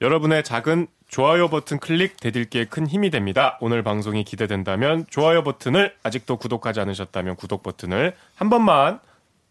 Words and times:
여러분의 0.00 0.42
작은 0.44 0.86
좋아요 1.08 1.48
버튼 1.48 1.78
클릭 1.78 2.18
대들기에 2.20 2.66
큰 2.66 2.86
힘이 2.86 3.10
됩니다. 3.10 3.58
오늘 3.60 3.82
방송이 3.82 4.24
기대된다면 4.24 5.04
좋아요 5.10 5.42
버튼을 5.42 5.94
아직도 6.02 6.38
구독하지 6.38 6.80
않으셨다면 6.80 7.36
구독 7.36 7.62
버튼을 7.62 8.16
한 8.36 8.48
번만 8.48 9.00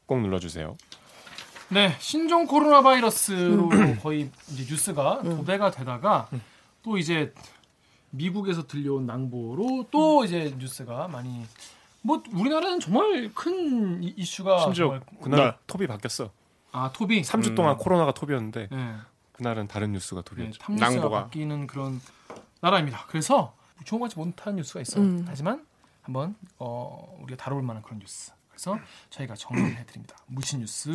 꼭 0.08 0.22
눌러주세요. 0.22 0.76
네, 1.70 1.96
신종 2.00 2.48
코로나 2.48 2.82
바이러스로 2.82 3.70
거의 4.02 4.32
이제 4.52 4.66
뉴스가 4.68 5.22
도배가 5.22 5.70
되다가 5.70 6.28
또 6.82 6.98
이제 6.98 7.32
미국에서 8.10 8.66
들려온 8.66 9.06
낭보로 9.06 9.88
또 9.92 10.26
이제 10.26 10.56
뉴스가 10.58 11.10
많이 11.10 11.46
뭐 12.02 12.24
우리나라는 12.34 12.80
정말 12.80 13.30
큰 13.36 14.02
이- 14.02 14.16
이슈가 14.18 14.62
심지어 14.62 14.86
정말 14.86 15.02
그날 15.22 15.40
네. 15.52 15.58
톱이 15.68 15.86
바뀌었어. 15.86 16.32
아 16.72 16.92
톱이 16.94 17.22
3주 17.22 17.56
동안 17.56 17.78
코로나가 17.78 18.14
톱이었는데 18.14 18.70
네, 18.72 18.94
그날은 19.40 19.70
다른 19.70 19.94
뉴스가 19.94 20.22
네, 20.22 20.26
톱이었죠. 20.36 20.60
탑뉴스가 20.60 20.90
낭보가. 20.92 21.24
바뀌는 21.24 21.66
그런 21.66 22.02
나라입니다. 22.60 23.06
그래서 23.08 23.54
좋은 23.86 24.02
거지 24.02 24.18
못한 24.18 24.58
뉴스가 24.58 24.82
있어요. 24.82 25.02
음. 25.02 25.26
하지만 25.30 25.66
한번 26.02 26.36
어, 26.58 27.18
우리가 27.22 27.42
다뤄볼 27.42 27.64
만한 27.64 27.82
그런 27.82 28.00
뉴스. 28.00 28.34
그래서 28.50 28.78
저희가 29.10 29.36
정리를 29.36 29.78
해드립니다. 29.78 30.18
무신 30.28 30.60
뉴스 30.60 30.90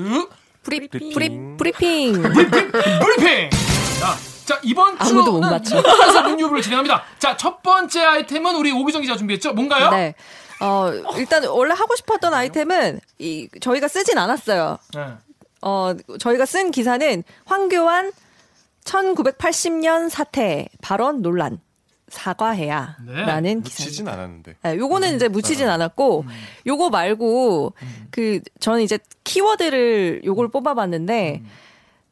브리 0.62 0.88
브리핑. 0.88 1.56
브리 1.56 1.72
브리핑. 1.72 2.22
브리핑! 2.22 3.50
자, 3.98 4.14
자 4.44 4.60
이번 4.62 4.94
아무도 5.00 5.40
못 5.40 5.64
주는. 5.64 5.82
뉴스에서 5.82 6.22
문유부를 6.28 6.60
진행합니다. 6.60 7.02
자, 7.18 7.38
첫 7.38 7.62
번째 7.62 8.02
아이템은 8.04 8.56
우리 8.56 8.72
오기정 8.72 9.00
기자 9.00 9.16
준비했죠? 9.16 9.54
뭔가요? 9.54 9.90
네. 9.90 10.14
어, 10.60 10.90
일단 11.16 11.44
원래 11.46 11.72
하고 11.72 11.96
싶었던 11.96 12.34
아이템은 12.34 13.00
이 13.18 13.48
저희가 13.60 13.88
쓰진 13.88 14.18
않았어요. 14.18 14.78
네. 14.94 15.14
어, 15.62 15.94
저희가 16.18 16.44
쓴 16.44 16.70
기사는 16.70 17.24
황교안 17.46 18.12
1980년 18.84 20.08
사태 20.08 20.68
발언 20.80 21.22
논란 21.22 21.58
사과해야 22.08 22.96
네. 23.06 23.12
라는 23.12 23.62
묻히진 23.62 23.86
기사입니다. 23.86 24.12
않았는데. 24.12 24.56
네, 24.62 24.76
요거는 24.76 25.16
이제 25.16 25.28
묻히진 25.28 25.68
않았고 25.68 26.24
요거 26.66 26.90
말고 26.90 27.72
그 28.10 28.40
저는 28.60 28.82
이제 28.82 28.98
키워드를 29.24 30.22
요걸 30.24 30.48
뽑아봤는데 30.48 31.42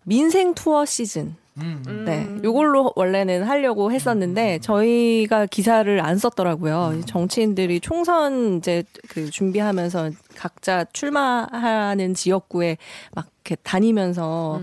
민생 0.04 0.54
투어 0.54 0.84
시즌 0.84 1.36
음. 1.58 2.04
네, 2.06 2.26
요걸로 2.42 2.92
원래는 2.96 3.42
하려고 3.44 3.92
했었는데 3.92 4.60
저희가 4.60 5.44
기사를 5.46 6.00
안 6.00 6.16
썼더라고요. 6.16 7.02
정치인들이 7.04 7.80
총선 7.80 8.56
이제 8.56 8.84
그 9.08 9.30
준비하면서 9.30 10.12
각자 10.34 10.84
출마하는 10.94 12.14
지역구에 12.14 12.78
막 13.14 13.26
이렇게 13.44 13.56
다니면서 13.62 14.62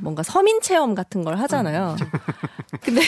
뭔가 0.00 0.22
서민 0.22 0.60
체험 0.60 0.94
같은 0.94 1.24
걸 1.24 1.36
하잖아요. 1.38 1.96
근데 2.80 3.00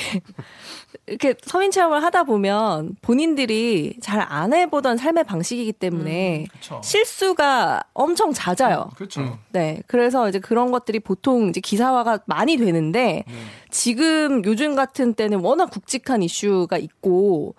이렇게 1.06 1.34
서민 1.42 1.70
체험을 1.70 2.02
하다 2.02 2.24
보면 2.24 2.96
본인들이 3.02 3.96
잘 4.00 4.22
안 4.22 4.52
해보던 4.52 4.96
삶의 4.96 5.24
방식이기 5.24 5.72
때문에 5.72 6.46
그렇죠. 6.50 6.80
실수가 6.82 7.82
엄청 7.92 8.32
잦아요. 8.32 8.88
그렇죠. 8.94 9.38
네. 9.50 9.82
그래서 9.86 10.28
이제 10.28 10.38
그런 10.38 10.70
것들이 10.70 11.00
보통 11.00 11.48
이제 11.48 11.60
기사화가 11.60 12.20
많이 12.26 12.56
되는데 12.56 13.24
지금 13.70 14.44
요즘 14.44 14.74
같은 14.74 15.14
때는 15.14 15.40
워낙 15.40 15.66
굵직한 15.70 16.22
이슈가 16.22 16.78
있고 16.78 17.54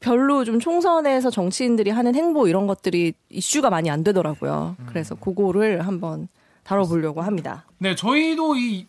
별로 0.00 0.44
좀 0.44 0.58
총선에서 0.58 1.30
정치인들이 1.30 1.90
하는 1.90 2.14
행보 2.14 2.48
이런 2.48 2.66
것들이 2.66 3.14
이슈가 3.30 3.70
많이 3.70 3.90
안 3.90 4.02
되더라고요. 4.02 4.76
그래서 4.86 5.14
그거를 5.14 5.86
한번 5.86 6.28
다뤄보려고 6.64 7.22
합니다. 7.22 7.64
네, 7.78 7.94
저희도 7.94 8.56
이 8.56 8.86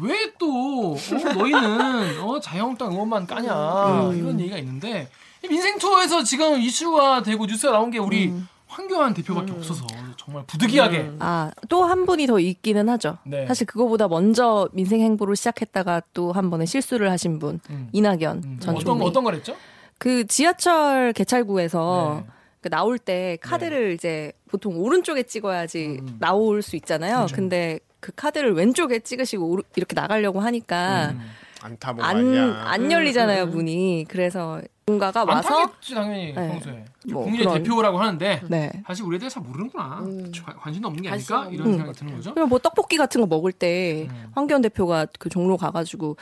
왜또 0.00 0.94
어, 0.94 1.34
너희는 1.34 2.20
어, 2.22 2.40
자유한국당 2.40 2.92
의원만 2.92 3.26
까냐 3.26 4.12
이런 4.14 4.38
얘기가 4.40 4.58
있는데 4.58 5.08
이 5.44 5.48
민생 5.48 5.78
투어에서 5.78 6.22
지금 6.24 6.60
이슈가 6.60 7.22
되고 7.22 7.46
뉴스가 7.46 7.72
나온 7.72 7.90
게 7.90 7.98
우리 7.98 8.32
황교안 8.66 9.14
대표밖에 9.14 9.52
없어서 9.52 9.86
정말 10.16 10.44
부득이하게 10.46 11.12
아, 11.20 11.50
또 11.68 11.84
한 11.84 12.04
분이 12.04 12.26
더 12.26 12.40
있기는 12.40 12.88
하죠. 12.88 13.18
네. 13.24 13.46
사실 13.46 13.66
그거보다 13.66 14.08
먼저 14.08 14.68
민생 14.72 15.00
행보를 15.00 15.36
시작했다가 15.36 16.02
또 16.12 16.32
한 16.32 16.50
번에 16.50 16.66
실수를 16.66 17.10
하신 17.12 17.38
분, 17.38 17.60
음. 17.70 17.88
이낙연 17.92 18.42
음, 18.44 18.58
전 18.60 18.74
어떤 18.74 18.84
총리. 18.84 19.04
어떤 19.06 19.24
거랬죠? 19.24 19.54
그 19.98 20.26
지하철 20.26 21.12
개찰구에서 21.14 22.22
네. 22.26 22.32
그 22.60 22.68
나올 22.70 22.98
때 22.98 23.38
카드를 23.40 23.92
이제 23.92 24.32
보통 24.48 24.76
오른쪽에 24.78 25.22
찍어야지 25.24 25.98
음. 26.00 26.16
나올 26.18 26.62
수 26.62 26.76
있잖아요. 26.76 27.16
그렇죠. 27.16 27.36
근데 27.36 27.78
그 28.00 28.12
카드를 28.14 28.54
왼쪽에 28.54 29.00
찍으시고 29.00 29.46
오르- 29.48 29.62
이렇게 29.76 29.94
나가려고 29.94 30.40
하니까 30.40 31.10
음. 31.10 31.20
안타 31.62 31.92
뭐 31.92 32.04
안. 32.04 32.16
안 32.36 32.92
열리잖아요, 32.92 33.46
문이. 33.46 34.06
그래서 34.08 34.60
뭔가가 34.86 35.22
안 35.22 35.28
와서 35.28 35.48
타겠지 35.48 35.94
당연히 35.94 36.26
네. 36.32 36.48
평소에 36.48 36.84
뭐 37.10 37.22
국민의 37.24 37.46
그런- 37.46 37.62
대표라고 37.62 37.98
하는데 37.98 38.40
네. 38.48 38.70
사실 38.86 39.04
우리에 39.04 39.18
대해서 39.18 39.34
잘 39.40 39.42
모르는구나 39.42 40.04
관- 40.44 40.56
관심도 40.56 40.86
없는 40.88 41.02
게 41.02 41.08
아닐까 41.08 41.48
이런 41.50 41.72
생각이 41.76 41.98
드는 41.98 42.14
거죠. 42.16 42.34
그리고 42.34 42.46
뭐 42.48 42.58
떡볶이 42.60 42.96
같은 42.96 43.20
거 43.20 43.26
먹을 43.26 43.50
때 43.52 44.06
음. 44.08 44.30
황교안 44.34 44.62
대표가 44.62 45.06
그 45.18 45.28
종로 45.28 45.56
가가지고 45.56 46.16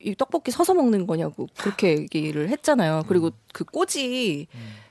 이- 0.00 0.10
이 0.10 0.14
떡볶이 0.16 0.50
서서 0.50 0.74
먹는 0.74 1.06
거냐고 1.06 1.46
그렇게 1.56 1.98
얘기를 1.98 2.48
했잖아요. 2.48 3.02
그리고 3.08 3.30
그 3.52 3.64
꼬지 3.64 4.46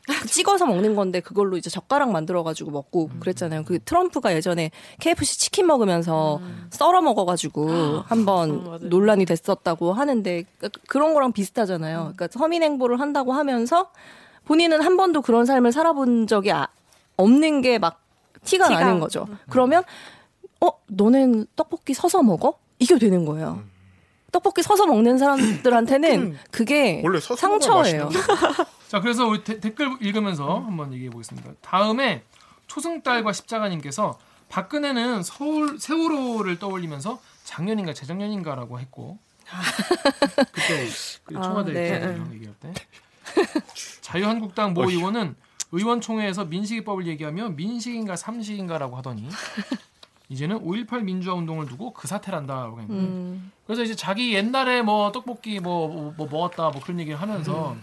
그 0.08 0.28
찍어서 0.28 0.66
먹는 0.66 0.96
건데 0.96 1.20
그걸로 1.20 1.58
이제 1.58 1.70
젓가락 1.70 2.12
만들어 2.12 2.42
가지고 2.44 2.72
먹고 2.72 3.10
그랬잖아요. 3.20 3.66
그 3.66 3.80
트럼프가 3.84 4.34
예전에 4.34 4.72
KFC 5.02 5.38
치킨 5.38 5.68
먹으면서 5.68 6.40
썰어 6.70 7.02
먹어 7.02 7.26
가지고 7.26 7.70
한번 8.06 8.80
논란이 8.84 9.26
됐었다고 9.26 9.92
하는데 9.92 10.44
그- 10.60 10.70
그런 10.88 11.14
거랑 11.14 11.34
비슷하잖아요. 11.34 12.14
그러니까 12.16 12.30
서민 12.32 12.64
행보를 12.64 13.02
한다고 13.02 13.34
하면서 13.34 13.92
본인은 14.46 14.82
한 14.82 14.96
번도 14.96 15.22
그런 15.24 15.46
삶을 15.46 15.74
살아본 15.74 16.28
적이 16.28 16.52
아- 16.54 16.68
없는 17.18 17.62
게 17.62 17.78
막 17.78 18.02
티가, 18.46 18.70
티가. 18.70 18.80
나는 18.80 19.00
거죠. 19.02 19.28
그러면 19.50 19.84
어 20.62 20.70
너넨 20.88 21.48
떡볶이 21.58 21.94
서서 21.94 22.24
먹어? 22.24 22.54
이게 22.80 22.98
되는 22.98 23.26
거예요. 23.26 23.62
떡볶이 24.38 24.62
서서 24.62 24.86
먹는 24.86 25.18
사람들한테는 25.18 26.38
그게 26.52 27.02
원래 27.04 27.20
서서 27.20 27.36
상처예요. 27.36 28.10
자, 28.88 29.02
그래서 29.02 29.26
우리 29.26 29.44
데- 29.44 29.60
댓글 29.60 29.98
읽으면서 30.00 30.60
한번 30.60 30.94
얘기해 30.94 31.10
보겠습니다. 31.10 31.52
다음에 31.62 32.24
초승달과 32.68 33.34
십자가님께서 33.34 34.20
박근혜는 34.50 35.24
서울 35.24 35.80
세월호를 35.80 36.60
떠올리면서 36.60 37.20
작년인가 37.46 37.94
재작년인가라고 37.94 38.80
했고 38.80 39.18
그때 40.52 40.88
그 41.24 41.34
청와대 41.34 41.72
아, 41.72 41.74
네. 41.74 42.00
네. 42.00 42.36
얘기할 42.36 42.54
때 42.60 42.74
자유한국당 44.02 44.74
모 44.74 44.88
의원은 44.90 45.36
의원총회에서 45.72 46.46
민식이법을 46.46 47.08
얘기하며 47.08 47.50
민식인가 47.50 48.16
삼식인가라고 48.16 48.96
하더니 48.98 49.28
이제는 50.30 50.60
5.18 50.64 51.04
민주화 51.04 51.34
운동을 51.36 51.66
두고 51.68 51.94
그 51.94 52.08
사태를 52.08 52.38
한다고 52.38 52.80
했는데 52.82 53.02
음. 53.04 53.52
그래서 53.68 53.84
이제 53.84 53.96
자기 53.96 54.34
옛날에 54.34 54.82
뭐 54.82 55.12
떡볶이 55.12 55.60
뭐, 55.60 55.88
뭐, 55.90 56.14
뭐 56.18 56.28
먹었다 56.32 56.70
뭐 56.70 56.82
그런 56.82 57.00
얘기를 57.02 57.20
하면서 57.20 57.76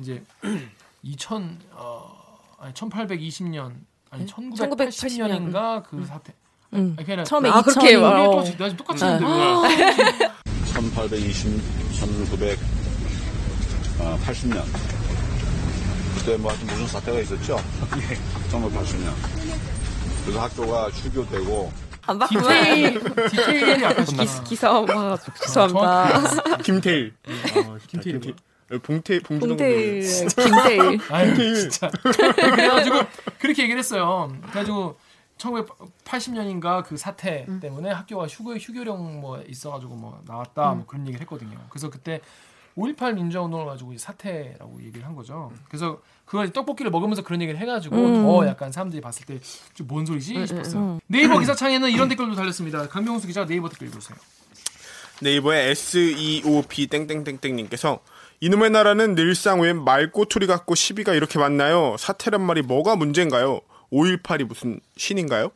이제 0.00 0.22
2000 1.02 1.58
어, 1.72 2.10
아니 2.58 2.72
1820년 2.74 3.74
아니 4.10 4.24
1980년인가 4.26 5.84
그 5.84 6.04
사태. 6.06 6.32
음. 6.72 6.94
아니 6.98 7.06
그냥 7.06 7.24
처음에 7.24 7.48
아, 7.50 7.60
그렇게 7.62 7.94
2000이 7.96 8.00
말- 8.00 8.18
이게 8.18 8.26
어. 8.26 8.30
똑같이 8.30 8.56
나 8.56 8.68
지금 8.68 8.76
똑같이 8.76 9.04
네. 9.04 9.12
했는데 9.12 10.28
1820, 10.72 11.62
1980년. 13.98 14.64
그때 16.16 16.36
뭐 16.36 16.50
하여튼 16.50 16.66
무슨 16.68 16.86
사태가 16.88 17.20
있었죠? 17.20 17.56
1980년. 18.50 19.12
그래서 20.24 20.40
학교가 20.40 20.88
휴교되고 20.90 21.72
안 22.08 22.18
바꾸면 22.18 22.42
디테일 22.42 23.00
디테일이 23.30 23.82
약간 23.82 24.04
좀 24.06 24.18
기사 24.44 24.80
와 24.80 25.18
죄송합니다. 25.42 26.56
김태일. 26.64 27.14
김태일 27.86 28.20
김태일. 28.20 28.34
봉태 28.82 29.18
봉준호 29.20 29.56
봉태일, 29.56 30.02
김태일. 30.28 31.00
아유 31.10 31.34
진짜 31.54 31.90
그래가지고 32.02 33.00
그렇게 33.38 33.62
얘기를 33.62 33.78
했어요. 33.78 34.32
그래가지고 34.42 34.96
1980년인가 35.38 36.84
그 36.84 36.96
사태 36.96 37.46
때문에 37.60 37.90
학교가 37.90 38.26
휴교 38.26 38.56
휴교령 38.56 39.20
뭐 39.20 39.40
있어가지고 39.46 39.94
뭐 39.94 40.20
나왔다 40.26 40.72
뭐 40.74 40.86
그런 40.86 41.06
얘기를 41.06 41.20
했거든요. 41.22 41.58
그래서 41.70 41.90
그때 41.90 42.20
5.18 42.78 43.14
민주화 43.14 43.42
운동을 43.44 43.66
가지고 43.66 43.92
이제 43.92 44.00
사태라고 44.02 44.80
얘기를 44.84 45.06
한 45.06 45.14
거죠. 45.16 45.50
그래서 45.68 46.00
그걸 46.24 46.52
떡볶이를 46.52 46.90
먹으면서 46.90 47.22
그런 47.22 47.40
얘기를 47.42 47.58
해가지고 47.60 47.96
음. 47.96 48.22
더 48.22 48.46
약간 48.46 48.70
사람들이 48.70 49.00
봤을 49.00 49.26
때 49.26 49.40
좀 49.74 49.86
뭔 49.88 50.04
소리지 50.06 50.46
싶었어요. 50.46 51.00
네이버 51.06 51.38
기사창에는 51.38 51.90
이런 51.90 52.08
댓글도 52.08 52.34
달렸습니다. 52.34 52.86
강병수 52.88 53.26
기자 53.26 53.44
네이버 53.46 53.68
댓글 53.68 53.88
읽으세요. 53.88 54.16
네이버의 55.20 55.70
SEOP 55.70 56.86
땡땡땡땡님께서 56.86 57.98
이놈의 58.40 58.70
나라는 58.70 59.14
늘상 59.16 59.60
웬 59.60 59.82
말꼬투리 59.82 60.46
같고 60.46 60.74
시비가 60.76 61.14
이렇게 61.14 61.38
많나요? 61.40 61.96
사태란 61.98 62.40
말이 62.40 62.62
뭐가 62.62 62.94
문제인가요? 62.94 63.60
5.18이 63.92 64.44
무슨 64.44 64.78
신인가요? 64.96 65.50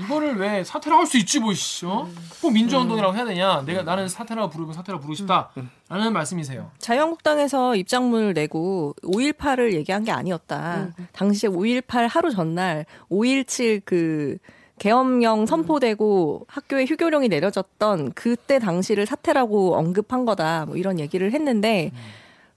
이거를 0.00 0.36
왜 0.36 0.64
사태라고 0.64 1.00
할수 1.00 1.16
있지 1.18 1.38
뭐 1.38 1.54
씨, 1.54 1.86
어? 1.86 2.08
꼭 2.40 2.50
민주화 2.52 2.82
운동이라고 2.82 3.14
해야 3.14 3.24
되냐? 3.24 3.62
내가 3.64 3.82
나는 3.82 4.08
사태라고 4.08 4.50
부르면 4.50 4.74
사태라고 4.74 5.00
부르고 5.00 5.14
싶다라는 5.14 6.12
말씀이세요. 6.12 6.70
자유한국당에서 6.78 7.76
입장문을 7.76 8.34
내고 8.34 8.94
5.18을 9.02 9.72
얘기한 9.74 10.04
게 10.04 10.10
아니었다. 10.10 10.88
당시에 11.12 11.48
5.18 11.48 12.08
하루 12.08 12.30
전날 12.32 12.86
5.17 13.10 13.82
그 13.84 14.38
계엄령 14.78 15.44
선포되고 15.46 16.46
학교에 16.48 16.86
휴교령이 16.86 17.28
내려졌던 17.28 18.12
그때 18.12 18.58
당시를 18.58 19.04
사태라고 19.06 19.76
언급한 19.76 20.24
거다. 20.24 20.64
뭐 20.66 20.76
이런 20.76 20.98
얘기를 20.98 21.32
했는데 21.32 21.92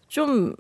좀 0.08 0.56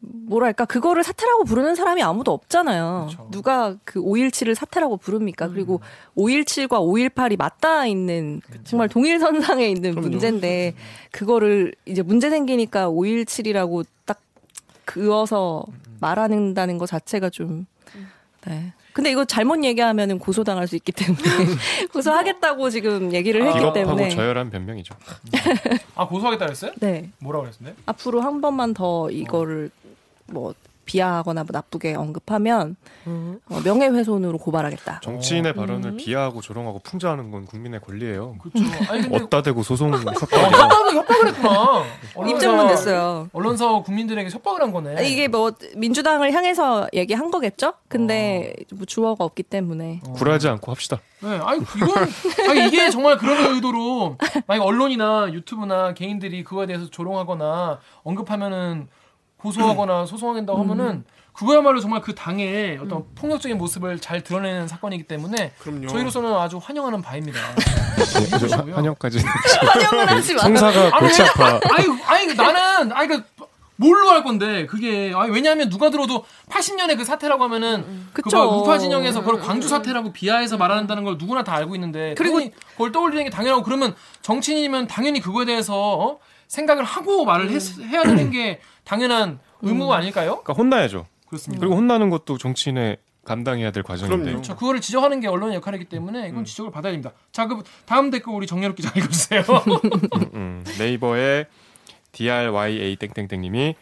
뭐랄까 0.00 0.64
그거를 0.64 1.04
사태라고 1.04 1.44
부르는 1.44 1.74
사람이 1.74 2.02
아무도 2.02 2.32
없잖아요. 2.32 3.08
그쵸. 3.10 3.28
누가 3.30 3.76
그 3.84 4.00
5.17을 4.00 4.54
사태라고 4.54 4.96
부릅니까? 4.96 5.48
그리고 5.48 5.80
5.17과 6.16 6.80
5.18이 6.80 7.36
맞닿아 7.36 7.86
있는 7.86 8.40
정말 8.64 8.88
동일선상에 8.88 9.68
있는 9.68 9.94
문제인데 9.94 10.74
그거를 11.12 11.74
이제 11.84 12.02
문제 12.02 12.30
생기니까 12.30 12.88
5.17이라고 12.88 13.84
딱 14.06 14.20
그어서 14.86 15.64
말하는다는 16.00 16.78
것 16.78 16.86
자체가 16.86 17.28
좀 17.28 17.66
네. 18.46 18.72
근데 18.92 19.10
이거 19.12 19.24
잘못 19.24 19.62
얘기하면은 19.62 20.18
고소당할 20.18 20.66
수 20.66 20.74
있기 20.76 20.92
때문에 20.92 21.22
고소하겠다고 21.92 22.70
지금 22.70 23.12
얘기를 23.12 23.46
했기 23.46 23.72
때문에 23.72 24.08
저열한 24.08 24.50
변명이죠. 24.50 24.94
아 25.94 26.08
고소하겠다 26.08 26.46
그랬어요? 26.46 26.72
네. 26.80 27.10
뭐라고 27.18 27.44
그랬는데? 27.44 27.80
앞으로 27.86 28.20
한 28.20 28.40
번만 28.40 28.74
더 28.74 29.10
이거를 29.10 29.70
뭐 30.30 30.54
비하하거나 30.86 31.44
뭐 31.44 31.48
나쁘게 31.52 31.94
언급하면 31.94 32.74
어, 33.06 33.60
명예훼손으로 33.64 34.38
고발하겠다. 34.38 35.00
정치인의 35.04 35.52
음. 35.52 35.54
발언을 35.56 35.96
비하하고 35.96 36.40
조롱하고 36.40 36.80
풍자하는 36.80 37.30
건 37.30 37.44
국민의 37.46 37.80
권리예요. 37.80 38.36
그렇죠. 38.38 38.68
아니 38.90 39.02
근데 39.02 39.16
어따 39.22 39.42
대고 39.42 39.62
소송 39.62 39.94
어, 39.94 39.96
협박이야. 39.98 40.48
협박을 40.48 40.94
협박을 40.96 41.28
했구나. 41.28 41.84
언론사- 42.16 42.30
입장문 42.30 42.66
냈어요. 42.66 43.28
언론사 43.32 43.68
국민들에게 43.82 44.30
협박을 44.30 44.62
한 44.62 44.72
거네. 44.72 45.06
이게 45.08 45.28
뭐 45.28 45.52
민주당을 45.76 46.32
향해서 46.32 46.88
얘기한 46.92 47.30
거겠죠? 47.30 47.74
근데 47.86 48.54
뭐 48.74 48.84
주어가 48.84 49.24
없기 49.24 49.44
때문에 49.44 50.00
굴하지 50.14 50.48
않고 50.48 50.72
합시다. 50.72 50.98
네, 51.20 51.28
아니 51.44 51.60
이건 51.76 52.08
아니 52.48 52.66
이게 52.66 52.90
정말 52.90 53.16
그런 53.16 53.54
의도로 53.54 54.16
만약 54.48 54.64
언론이나 54.64 55.28
유튜브나 55.32 55.94
개인들이 55.94 56.42
그거에 56.42 56.66
대해서 56.66 56.88
조롱하거나 56.90 57.78
언급하면은 58.02 58.88
고소하거나 59.40 60.06
소송하겠다고 60.06 60.58
하면은 60.60 61.04
그거야말로 61.32 61.80
정말 61.80 62.00
그 62.02 62.14
당의 62.14 62.78
어떤 62.82 63.04
폭력적인 63.14 63.56
모습을 63.56 63.98
잘 64.00 64.22
드러내는 64.22 64.68
사건이기 64.68 65.04
때문에 65.04 65.52
그럼요. 65.60 65.86
저희로서는 65.88 66.34
아주 66.34 66.58
환영하는 66.62 67.00
바입니다. 67.02 67.38
화- 67.38 68.74
환영까지. 68.76 69.18
환영을 69.66 70.10
하지 70.10 70.34
마. 70.34 70.42
골치 70.98 71.22
아파. 71.22 71.60
아니, 71.76 71.86
아니 72.06 72.34
나는 72.34 72.92
아니 72.92 73.08
그 73.08 73.22
뭘로 73.76 74.10
할 74.10 74.22
건데 74.22 74.66
그게 74.66 75.12
아니 75.16 75.30
왜냐하면 75.32 75.70
누가 75.70 75.88
들어도 75.88 76.24
80년에 76.50 76.98
그 76.98 77.04
사태라고 77.04 77.42
하면은 77.44 78.08
그쵸. 78.12 78.28
그거 78.40 78.56
우파 78.58 78.76
진영에서 78.78 79.20
그걸 79.22 79.40
광주 79.40 79.68
사태라고 79.68 80.12
비하해서 80.12 80.58
말한다는 80.58 81.04
걸 81.04 81.16
누구나 81.16 81.42
다 81.44 81.54
알고 81.54 81.74
있는데 81.76 82.14
그리고- 82.18 82.36
그리고 82.38 82.54
그걸 82.72 82.92
떠올리는 82.92 83.24
게 83.24 83.30
당연하고 83.30 83.62
그러면 83.62 83.94
정치인이면 84.20 84.86
당연히 84.88 85.20
그거에 85.20 85.46
대해서 85.46 85.74
어? 85.98 86.18
생각을 86.48 86.84
하고 86.84 87.24
말을 87.24 87.50
했- 87.50 87.78
해야 87.80 88.02
되는 88.02 88.30
게 88.30 88.60
당연한 88.90 89.38
의무 89.62 89.92
아닐까요? 89.92 90.42
그러니까 90.42 90.52
혼나야죠. 90.54 91.06
그렇습니다. 91.28 91.60
그리고 91.60 91.76
혼나는 91.76 92.10
것도 92.10 92.38
정치인의 92.38 92.96
감당해야 93.24 93.70
될 93.70 93.84
과정인데. 93.84 94.16
그럼요. 94.16 94.32
그렇죠. 94.32 94.56
그거를 94.56 94.80
지적하는 94.80 95.20
게 95.20 95.28
언론의 95.28 95.54
역할이기 95.56 95.84
때문에 95.84 96.28
이건 96.28 96.44
지적을 96.44 96.72
받아야 96.72 96.90
됩니다. 96.90 97.12
자, 97.30 97.46
그 97.46 97.62
다음 97.84 98.10
댓글 98.10 98.32
우리 98.32 98.48
정렬욱 98.48 98.74
기자 98.74 98.90
읽어주세요. 98.96 99.44
음, 100.34 100.64
네이버에 100.80 101.46
DRYA 102.10 102.96
땡땡땡님이 102.96 103.76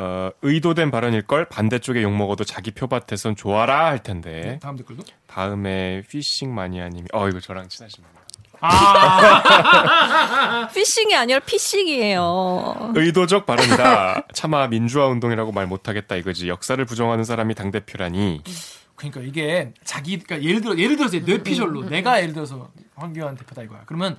어, 0.00 0.30
의도된 0.42 0.90
발언일 0.90 1.22
걸 1.22 1.44
반대쪽에 1.44 2.02
욕 2.02 2.10
먹어도 2.12 2.42
자기 2.42 2.72
표밭에선 2.72 3.36
좋아라 3.36 3.86
할 3.86 4.02
텐데 4.02 4.58
다음 4.60 4.74
댓글도. 4.76 5.04
다음에 5.28 6.02
피싱 6.08 6.52
마니아님이 6.52 7.08
어 7.12 7.28
이거 7.28 7.38
저랑 7.38 7.68
친하신 7.68 8.02
분 8.02 8.21
이에요. 8.62 10.68
피싱이 10.74 11.14
아니라 11.14 11.40
피싱이에요. 11.40 12.92
의도적 12.94 13.46
발언이다. 13.46 14.26
차마 14.32 14.66
민주화 14.68 15.06
운동이라고 15.06 15.52
말 15.52 15.66
못하겠다 15.66 16.16
이거지. 16.16 16.48
역사를 16.48 16.82
부정하는 16.84 17.24
사람이 17.24 17.54
당 17.54 17.70
대표라니. 17.70 18.42
그러니까 18.94 19.20
이게 19.20 19.72
자기 19.84 20.18
그러니까 20.18 20.48
예를 20.48 20.60
들어 20.60 20.76
예를 20.76 20.96
들어서 20.96 21.18
뇌피셜로 21.18 21.88
내가 21.88 22.20
예를 22.20 22.34
들어서 22.34 22.70
황교안 22.94 23.36
대표다 23.36 23.62
이거야. 23.62 23.80
그러면 23.86 24.18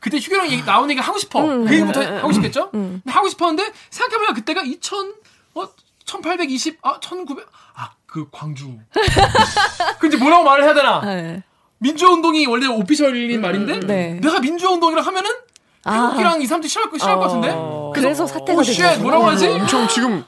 그때 0.00 0.18
휴교령 0.18 0.50
얘기 0.50 0.64
나온 0.64 0.90
얘기 0.90 1.00
하고 1.00 1.18
싶어. 1.18 1.42
그 1.42 1.72
얘기부터 1.72 2.00
하고 2.18 2.32
싶겠죠? 2.32 2.70
근데 2.70 3.10
하고 3.10 3.28
싶었는데 3.28 3.72
생각해보면 3.90 4.34
그때가 4.34 4.62
2000 4.62 5.14
어 5.54 5.68
1820, 6.04 6.78
아, 6.82 7.00
1900, 7.00 7.46
아, 7.74 7.92
그 8.06 8.28
광주. 8.30 8.76
그 9.98 10.06
이제 10.06 10.18
뭐라고 10.18 10.44
말을 10.44 10.64
해야 10.64 10.74
되나? 10.74 11.00
네. 11.00 11.42
민주화운동이 11.88 12.46
원래 12.46 12.66
오피셜인 12.66 13.40
말인데, 13.42 13.80
네. 13.80 14.14
내가 14.22 14.40
민주화운동이라 14.40 15.02
하면은, 15.02 15.30
아. 15.84 15.92
태극기랑 16.08 16.40
2, 16.40 16.46
3주 16.46 16.66
싫어할 16.68 16.90
거, 16.90 16.96
싫어할 16.98 17.18
것 17.18 17.24
같은데? 17.26 17.54
그래서 17.94 18.26
사태가 18.26 18.54
거죠. 18.62 19.02
뭐라고 19.02 19.24
하지? 19.26 19.46
엄청 19.48 19.86
지금 19.88 20.24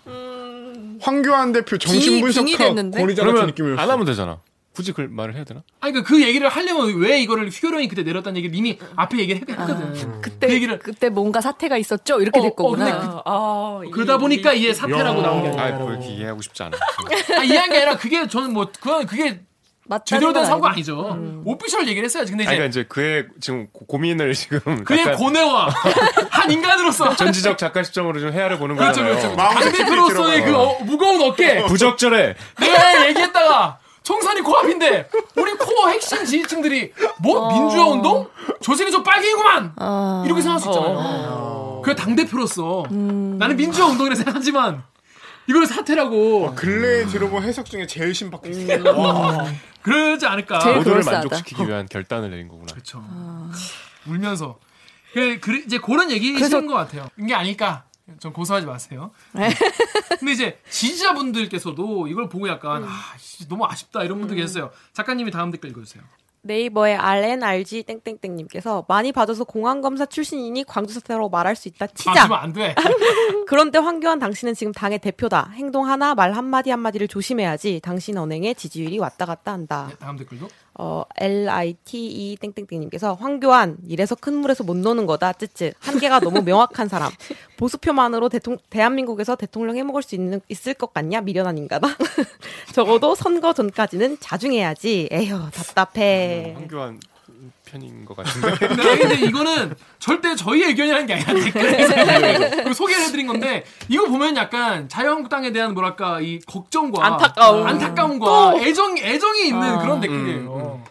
황교안 1.01 1.53
대표 1.53 1.79
정신 1.79 2.21
분석학 2.21 2.45
빙의됐는데? 2.47 3.01
권위자 3.01 3.25
같은 3.25 3.47
느낌이었어. 3.47 3.81
안 3.81 3.91
하면 3.91 4.05
되잖아. 4.05 4.39
굳이 4.75 4.93
그 4.93 5.01
말을 5.11 5.35
해야 5.35 5.45
되나? 5.45 5.63
아니, 5.81 5.95
그, 5.95 6.03
그 6.03 6.23
얘기를 6.23 6.47
하려면 6.51 6.95
왜 7.01 7.19
이거를 7.23 7.49
휴교령이 7.49 7.89
그때 7.89 8.03
내렸다는 8.03 8.37
얘기를 8.37 8.55
이미 8.55 8.79
앞에 8.95 9.17
얘기를 9.19 9.41
했- 9.41 9.49
했거든. 9.49 10.21
그때 10.21 10.47
그 10.49 10.53
얘기를- 10.53 10.79
그때 10.79 11.09
뭔가 11.09 11.41
사태가 11.41 11.79
있었죠. 11.79 12.21
이렇게 12.21 12.39
어, 12.39 12.43
될 12.43 12.51
어, 12.53 12.55
거구나. 12.55 12.85
근데 12.85 13.07
그- 13.07 13.21
아, 13.25 13.81
그러다 13.91 14.19
보니까 14.19 14.53
이게 14.53 14.75
사태라고 14.75 15.23
나온 15.23 15.43
게 15.45 15.59
아, 15.59 15.63
아니야. 15.65 15.79
뭐 15.79 15.91
이렇게 15.93 16.09
이해하고 16.09 16.43
싶지 16.43 16.63
않아. 16.65 16.77
아, 17.39 17.43
이해한 17.43 17.71
게 17.71 17.77
아니라 17.79 17.97
그게 17.97 18.29
저는 18.29 18.53
뭐, 18.53 18.67
그건 18.79 19.07
그게 19.07 19.41
제대로 20.05 20.33
된 20.33 20.45
알고. 20.45 20.67
아니죠. 20.67 21.19
오피셜 21.45 21.87
얘기를 21.89 22.05
했어야지. 22.05 22.33
근데 22.33 22.45
아니, 22.47 22.55
이제 22.57 22.57
그러니까 22.57 22.67
이제 22.71 22.85
그의 22.89 23.27
지금 23.41 23.69
고- 23.73 23.87
고민을 23.87 24.35
지금 24.35 24.85
그의 24.85 25.01
약간 25.01 25.15
고뇌와 25.17 25.69
한 26.31 26.51
인간으로서 26.51 27.15
전지적 27.17 27.57
작가 27.59 27.83
시점으로 27.83 28.21
좀 28.21 28.33
헤아려 28.33 28.59
보는 28.59 28.77
그렇죠, 28.77 29.03
거잖아요. 29.03 29.35
그렇죠. 29.37 29.37
당대표로서의 29.37 30.45
그 30.45 30.57
어, 30.57 30.79
무거운 30.85 31.21
어깨. 31.23 31.65
부적절해. 31.67 32.35
내가 32.61 33.09
얘기했다가 33.09 33.79
총선이 34.03 34.41
코앞인데 34.43 35.09
우리 35.37 35.53
코어 35.55 35.89
핵심 35.89 36.19
지지층들이 36.25 36.93
뭐 37.21 37.53
민주화 37.53 37.87
운동? 37.89 38.29
저 38.63 38.75
새끼 38.75 38.91
저 38.93 39.03
빨갱이구만. 39.03 39.73
아. 39.77 40.23
이렇게 40.25 40.41
생각할 40.43 40.61
수 40.61 40.69
있잖아요. 40.69 41.83
그 41.85 41.95
당 41.95 42.17
대표로서 42.17 42.83
나는 42.91 43.57
민주화 43.57 43.87
운동이라 43.87 44.17
생각하지만 44.17 44.83
이걸 45.49 45.67
사태라고 45.67 46.55
근래에 46.55 47.07
들어본 47.07 47.43
해석 47.43 47.67
중에 47.67 47.87
제일 47.87 48.15
신박했어. 48.15 48.83
와. 48.99 49.47
그러지 49.83 50.27
않을까. 50.27 50.59
모두를. 50.75 51.05
만족시키기 51.05 51.67
위한 51.67 51.87
결단을 51.87 52.31
내린 52.31 52.49
거구나. 52.49 52.73
그렇죠. 52.73 53.03
울면서. 54.07 54.59
그, 55.13 55.39
그, 55.41 55.57
이제 55.59 55.79
그런 55.79 56.11
얘기이신 56.11 56.67
것 56.67 56.75
같아요. 56.75 57.09
이게 57.19 57.35
아닐까. 57.35 57.85
전 58.21 58.33
고소하지 58.33 58.67
마세요. 58.67 59.11
근데 59.33 60.33
이제 60.33 60.61
지지자분들께서도 60.71 62.07
이걸 62.07 62.29
보고 62.29 62.49
약간 62.49 62.85
아 62.85 63.15
씨, 63.19 63.49
너무 63.49 63.67
아쉽다 63.67 64.05
이런 64.05 64.19
분들 64.19 64.37
계셨어요. 64.37 64.71
작가님이 64.93 65.31
다음 65.33 65.51
댓글 65.51 65.71
읽어주세요. 65.71 66.05
네이버의 66.47 66.97
RNRG 66.97 67.83
땡땡땡님께서 67.83 68.85
많이 68.89 69.13
봐줘서 69.13 69.45
공안검사 69.45 70.07
출신이니 70.07 70.65
광주 70.65 70.95
사태라고 70.95 71.29
말할 71.29 71.57
수 71.57 71.69
있다. 71.69 71.87
치자. 71.89 72.13
맞으면 72.13 72.39
안 72.39 72.53
돼. 72.53 72.75
그런데 73.47 73.79
황교안 73.79 74.19
당신은 74.19 74.55
지금 74.55 74.73
당의 74.73 74.99
대표다. 74.99 75.51
행동 75.55 75.89
하나, 75.89 76.15
말 76.15 76.33
한마디 76.33 76.71
한마디를 76.71 77.09
조심해야지. 77.09 77.81
당신 77.83 78.17
언행에 78.17 78.55
지지율이 78.55 78.99
왔다 78.99 79.27
갔다 79.27 79.53
한다. 79.53 79.87
네, 79.91 79.97
다음 79.97 80.17
댓글도. 80.17 80.49
어, 80.79 81.05
LITE 81.17 82.37
땡땡땡님께서 82.39 83.15
황교안 83.15 83.79
이래서 83.89 84.15
큰 84.15 84.35
물에서 84.35 84.63
못 84.63 84.77
노는 84.77 85.07
거다. 85.07 85.33
쯔쯔. 85.33 85.73
한계가 85.81 86.21
너무 86.21 86.43
명확한 86.43 86.89
사람. 86.89 87.11
보수표만으로 87.57 88.29
대통, 88.29 88.59
대한민국에서 88.69 89.37
대통령 89.37 89.77
해먹을 89.79 90.03
수 90.03 90.15
있는, 90.15 90.43
있을 90.49 90.75
것 90.75 90.93
같냐? 90.93 91.23
미련한 91.23 91.57
인가다. 91.57 91.89
적어도 92.75 93.15
선거 93.15 93.55
전까지는 93.55 94.19
자중해야지. 94.21 95.09
에휴 95.13 95.51
답답해. 95.51 96.36
황교안 96.55 97.01
편인 97.65 98.05
것 98.05 98.17
같은데. 98.17 98.67
근데, 98.69 98.99
근데 98.99 99.15
이거는 99.27 99.75
절대 99.99 100.35
저희 100.37 100.63
의견이라는 100.63 101.07
게 101.07 101.15
아니라 101.15 101.33
댓글에서 101.53 102.65
그 102.65 102.73
소개를 102.75 103.03
해드린 103.07 103.27
건데 103.27 103.65
이거 103.89 104.07
보면 104.07 104.37
약간 104.37 104.89
자유한국당에 104.89 105.53
대한 105.53 105.75
뭐랄까 105.75 106.21
이 106.21 106.39
걱정과 106.41 107.05
안타까움. 107.05 107.67
안타까움과 107.67 108.57
애정 108.61 108.97
애정이 108.99 109.49
있는 109.49 109.63
아. 109.63 109.79
그런 109.83 110.01
댓글이에요. 110.01 110.83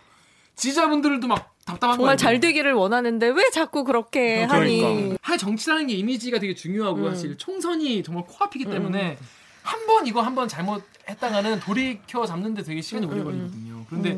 지지자분들도 0.56 1.28
막 1.28 1.54
답답한 1.66 1.98
정말. 1.98 2.18
잘 2.18 2.40
되기를 2.40 2.74
원하는데 2.74 3.28
왜 3.30 3.50
자꾸 3.52 3.84
그렇게 3.84 4.44
하니? 4.44 4.82
그러니까. 4.82 5.18
하 5.22 5.38
정치라는 5.38 5.88
게 5.88 5.94
이미지가 5.96 6.40
되게 6.40 6.54
중요하고 6.54 7.10
사실 7.10 7.38
총선이 7.38 8.04
정말 8.04 8.24
코앞이기 8.28 8.66
때문에 8.66 9.18
한번 9.64 10.06
이거 10.06 10.22
한 10.22 10.36
번 10.36 10.48
잘못했다가는 10.48 11.60
돌이켜 11.62 12.26
잡는데 12.26 12.62
되게 12.62 12.82
시간이 12.82 13.08
오래 13.08 13.24
걸리거든요. 13.24 13.86
그런데 13.90 14.16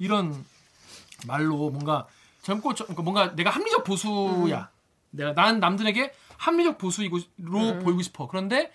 이런 0.00 0.34
말로 1.26 1.70
뭔가 1.70 2.06
젊고 2.42 2.74
저- 2.74 2.84
그러니까 2.84 3.02
뭔가 3.02 3.34
내가 3.34 3.50
합리적 3.50 3.84
보수야. 3.84 4.70
내가 5.10 5.34
난 5.34 5.58
남들에게 5.60 6.12
합리적 6.36 6.78
보수이고 6.78 7.18
로 7.38 7.78
보이고 7.80 8.00
싶어. 8.02 8.28
그런데 8.28 8.70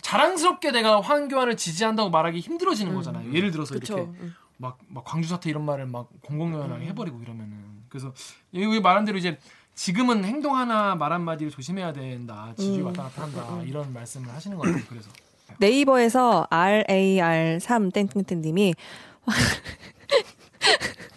자랑스럽게 0.00 0.70
내가 0.72 1.00
황교안을 1.00 1.56
지지한다고 1.56 2.10
말하기 2.10 2.40
힘들어지는 2.40 2.94
거잖아요. 2.94 3.32
예를 3.32 3.50
들어서 3.50 3.74
그쵸. 3.74 3.94
이렇게 3.96 4.32
막, 4.56 4.78
막 4.88 5.04
광주 5.04 5.28
사태 5.28 5.48
이런 5.50 5.64
말을 5.64 5.86
막 5.86 6.08
공공연하게 6.22 6.86
해버리고 6.86 7.20
이러면은. 7.22 7.84
그래서 7.88 8.12
여기 8.54 8.80
말한 8.80 9.04
대로 9.04 9.18
이제 9.18 9.38
지금은 9.74 10.24
행동 10.24 10.56
하나 10.56 10.94
말 10.94 11.12
한마디를 11.12 11.50
조심해야 11.50 11.92
된다. 11.92 12.52
지지율 12.56 12.82
왔다 12.86 13.04
갔다 13.04 13.22
한다. 13.22 13.62
이런 13.64 13.92
말씀을 13.92 14.28
하시는 14.32 14.56
것 14.56 14.64
같아요 14.64 14.82
그래서. 14.88 15.10
네이버에서 15.58 16.46
RAR3 16.50 17.92
땡땡땡 17.92 18.40
님이 18.40 18.74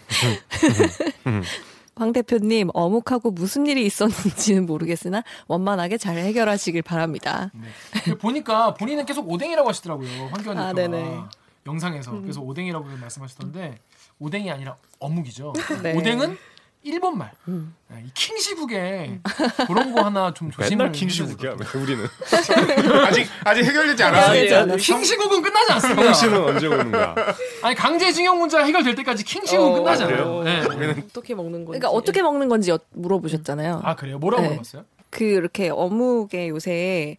황 1.96 2.14
대표님 2.14 2.70
어묵하고 2.74 3.32
무슨 3.32 3.66
일이 3.66 3.86
있었는지는 3.86 4.66
모르겠으나 4.66 5.24
원만하게 5.48 5.98
잘 5.98 6.18
해결하시길 6.18 6.84
바랍니다. 6.84 7.52
근데 7.92 8.18
보니까 8.18 8.76
본인은 8.76 9.06
계속 9.06 9.30
오뎅이라고 9.30 9.68
하시더라고요 9.68 10.08
황교안 10.32 10.58
아, 10.60 10.74
대표가 10.74 10.98
네네. 10.98 11.20
영상에서 11.66 12.22
그래서 12.22 12.42
오뎅이라고 12.42 12.86
말씀하시던데 13.02 13.80
오뎅이 14.20 14.50
아니라 14.52 14.78
어묵이죠 15.00 15.54
네. 15.84 15.94
음. 15.94 15.98
오뎅은 15.98 16.38
일본 16.88 17.18
말. 17.18 17.32
네, 17.46 18.04
이 18.06 18.10
킹시국에 18.14 19.20
그런 19.68 19.94
거 19.94 20.04
하나 20.04 20.34
좀 20.34 20.50
조심을 20.52 20.78
맨날 20.78 20.92
킹시국이야 20.92 21.56
왜 21.60 21.80
우리는. 21.82 22.06
아직 23.06 23.28
아직 23.44 23.64
해결되지 23.66 24.04
않았어요. 24.04 24.76
킹시국은 24.78 25.42
끝나지 25.42 25.72
않습니다. 25.74 26.04
형씨는 26.06 26.44
언제 26.44 26.68
오는 26.68 26.92
거야? 26.92 27.16
아니 27.62 27.76
강제징용 27.76 28.38
문제가 28.40 28.64
해결될 28.64 28.96
때까지 28.96 29.24
킹시국은 29.24 29.72
어, 29.72 29.84
끝나지? 29.84 30.04
않아요. 30.04 30.44
네. 30.44 30.62
어떻게 30.62 31.36
먹는 31.36 31.66
건지. 31.66 31.80
그러니까 31.80 31.90
어떻게 31.90 32.22
먹는 32.22 32.48
건지 32.50 32.72
여- 32.72 32.80
물어보셨잖아요. 32.94 33.82
아 33.84 33.96
그래요? 33.96 34.18
뭐라고 34.20 34.42
네. 34.44 34.50
물어봤어요? 34.50 34.86
그 35.10 35.24
이렇게 35.24 35.70
어묵에 35.70 36.50
요새 36.50 37.18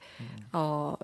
어 0.53 0.95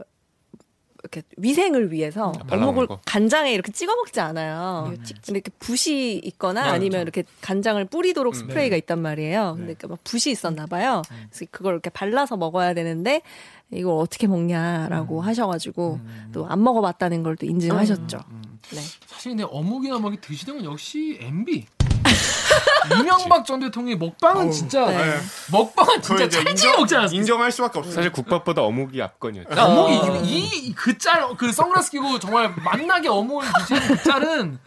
이렇게 1.14 1.22
위생을 1.36 1.92
위해서 1.92 2.32
어묵을 2.50 2.86
거. 2.86 2.98
간장에 3.04 3.52
이렇게 3.52 3.70
찍어 3.72 3.94
먹지 3.94 4.20
않아요. 4.20 4.86
음. 4.88 4.96
근데 5.24 5.38
이렇게 5.38 5.50
붓이 5.58 6.20
있거나 6.24 6.62
네, 6.64 6.68
아니면 6.70 7.04
그렇죠. 7.04 7.20
이렇게 7.20 7.24
간장을 7.40 7.84
뿌리도록 7.86 8.34
스프레이가 8.34 8.74
네. 8.74 8.78
있단 8.78 9.00
말이에요. 9.00 9.54
근데 9.56 9.72
네. 9.72 9.74
그막 9.74 10.02
붓이 10.04 10.30
있었나 10.32 10.66
봐요. 10.66 11.02
음. 11.10 11.26
그래서 11.30 11.46
그걸 11.50 11.74
이렇게 11.74 11.90
발라서 11.90 12.36
먹어야 12.36 12.74
되는데 12.74 13.22
이걸 13.72 13.94
어떻게 13.98 14.26
먹냐라고 14.26 15.20
음. 15.20 15.24
하셔가지고 15.24 16.00
또안 16.32 16.62
먹어봤다는 16.62 17.22
걸 17.22 17.36
또 17.36 17.46
인증하셨죠. 17.46 18.18
음. 18.30 18.58
네. 18.70 18.80
사실 19.06 19.30
근데 19.32 19.44
어묵이나 19.44 19.98
먹이 19.98 20.20
드시는 20.20 20.56
건 20.62 20.64
역시 20.72 21.18
MB. 21.20 21.66
이명박 23.00 23.44
전 23.44 23.60
대통령의 23.60 23.96
먹방은 23.96 24.50
진짜 24.50 24.86
네. 24.86 25.18
먹방은 25.50 26.02
진짜 26.02 26.28
찰지게 26.28 26.72
먹지 26.76 26.96
않았어요. 26.96 27.18
인정할 27.18 27.50
수밖에 27.52 27.78
없어요. 27.78 27.94
사실 27.94 28.12
국밥보다 28.12 28.62
어묵이 28.62 29.00
압권이었죠. 29.00 29.60
어묵이 29.60 30.48
이그짤 30.68 31.36
그 31.36 31.52
선글라스 31.52 31.90
끼고 31.90 32.18
정말 32.18 32.54
맛나게 32.56 33.08
어묵을 33.08 33.46
드시는 33.60 33.88
그 33.88 34.02
짤은 34.02 34.58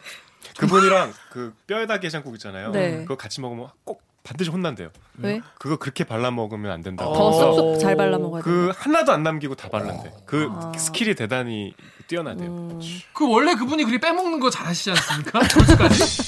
그분이랑 0.58 1.13
그 1.29 1.53
뼈에다 1.67 2.00
게장국 2.00 2.34
있잖아요. 2.36 2.72
네. 2.72 3.00
그거 3.00 3.15
같이 3.15 3.41
먹으면 3.41 3.70
꼭 3.84 4.06
반드시 4.27 4.50
혼난대요. 4.50 4.89
왜? 5.19 5.39
그거 5.57 5.77
그렇게 5.77 6.03
발라 6.03 6.31
먹으면 6.31 6.69
안 6.69 6.84
된다고. 6.84 7.13
더 7.13 7.31
그래서 7.31 7.53
쏙쏙 7.53 7.79
잘 7.79 7.96
발라 7.96 8.17
먹어야 8.17 8.41
돼. 8.41 8.50
그 8.50 8.74
하나도 8.75 9.13
안 9.13 9.24
남기고 9.24 9.55
다 9.55 9.69
발랐대. 9.69 10.12
그 10.25 10.50
아. 10.51 10.74
스킬이 10.77 11.15
대단히 11.15 11.74
뛰어나대요. 12.07 12.48
음. 12.50 12.81
그 13.13 13.29
원래 13.29 13.55
그분이 13.55 13.86
그리 13.86 14.00
빼먹는 14.00 14.41
거 14.41 14.50
잘하시지 14.50 14.91
않습니까? 14.91 15.48
저까지 15.48 16.24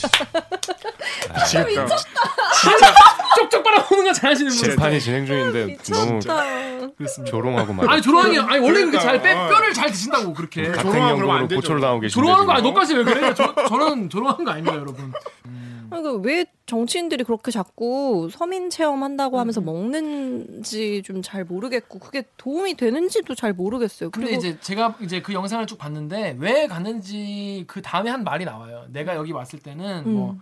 지금 1.50 1.66
쪽쪽 3.36 3.64
빨아먹는 3.64 4.06
거 4.06 4.14
잘하시는 4.14 4.50
분. 4.50 4.58
재판이 4.70 5.02
진행 5.02 5.26
중인데 5.26 5.78
너무 5.92 6.20
그렇습니다. 6.98 7.32
조롱하고 7.32 7.74
말. 7.74 7.90
아니 7.90 8.02
게 8.02 8.40
아니 8.40 8.60
원래 8.60 8.80
그렇게 8.82 9.00
잘 9.00 9.22
빼, 9.22 9.34
그러니까. 9.34 9.50
뼈를 9.50 9.74
잘 9.74 9.92
드신다고 9.92 10.34
그렇게 10.34 10.72
같은 10.72 10.90
안 11.02 11.10
연금으로 11.10 11.48
되죠. 11.48 11.62
고초를 11.62 11.82
당하고 11.82 12.00
계신데 12.00 12.14
조롱하는 12.14 12.46
거 12.46 12.52
아니. 12.54 12.64
너까지 12.64 12.96
왜 12.96 13.04
그래? 13.04 13.34
저, 13.34 13.54
저는 13.68 14.10
조롱하는 14.10 14.46
거 14.46 14.52
아닙니다 14.52 14.78
여러분. 14.78 15.12
그 15.44 15.50
러니까 15.90 16.14
왜 16.14 16.46
정치인들이 16.66 17.24
그렇게 17.24 17.52
자꾸 17.52 18.30
서민 18.32 18.70
체험한다고 18.70 19.38
음. 19.38 19.40
하면서 19.40 19.62
먹는지 19.62 21.02
좀 21.04 21.22
잘 21.22 21.44
모르겠고 21.44 22.00
그게 22.00 22.24
도움이 22.38 22.76
되는지도 22.76 23.36
잘 23.36 23.54
모르겠어요. 23.54 24.10
근데 24.10 24.28
그리고 24.28 24.40
이제 24.40 24.60
제가 24.62 24.96
이제 25.02 25.22
그 25.22 25.34
영상을 25.34 25.66
쭉 25.68 25.78
봤는데 25.78 26.38
왜 26.40 26.68
갔는지 26.68 27.66
그 27.68 27.82
다음에 27.82 28.10
한 28.10 28.24
말이 28.24 28.46
나와요. 28.46 28.86
내가 28.92 29.16
여기 29.16 29.32
왔을 29.32 29.60
때는 29.60 30.04
음. 30.06 30.14
뭐, 30.14 30.38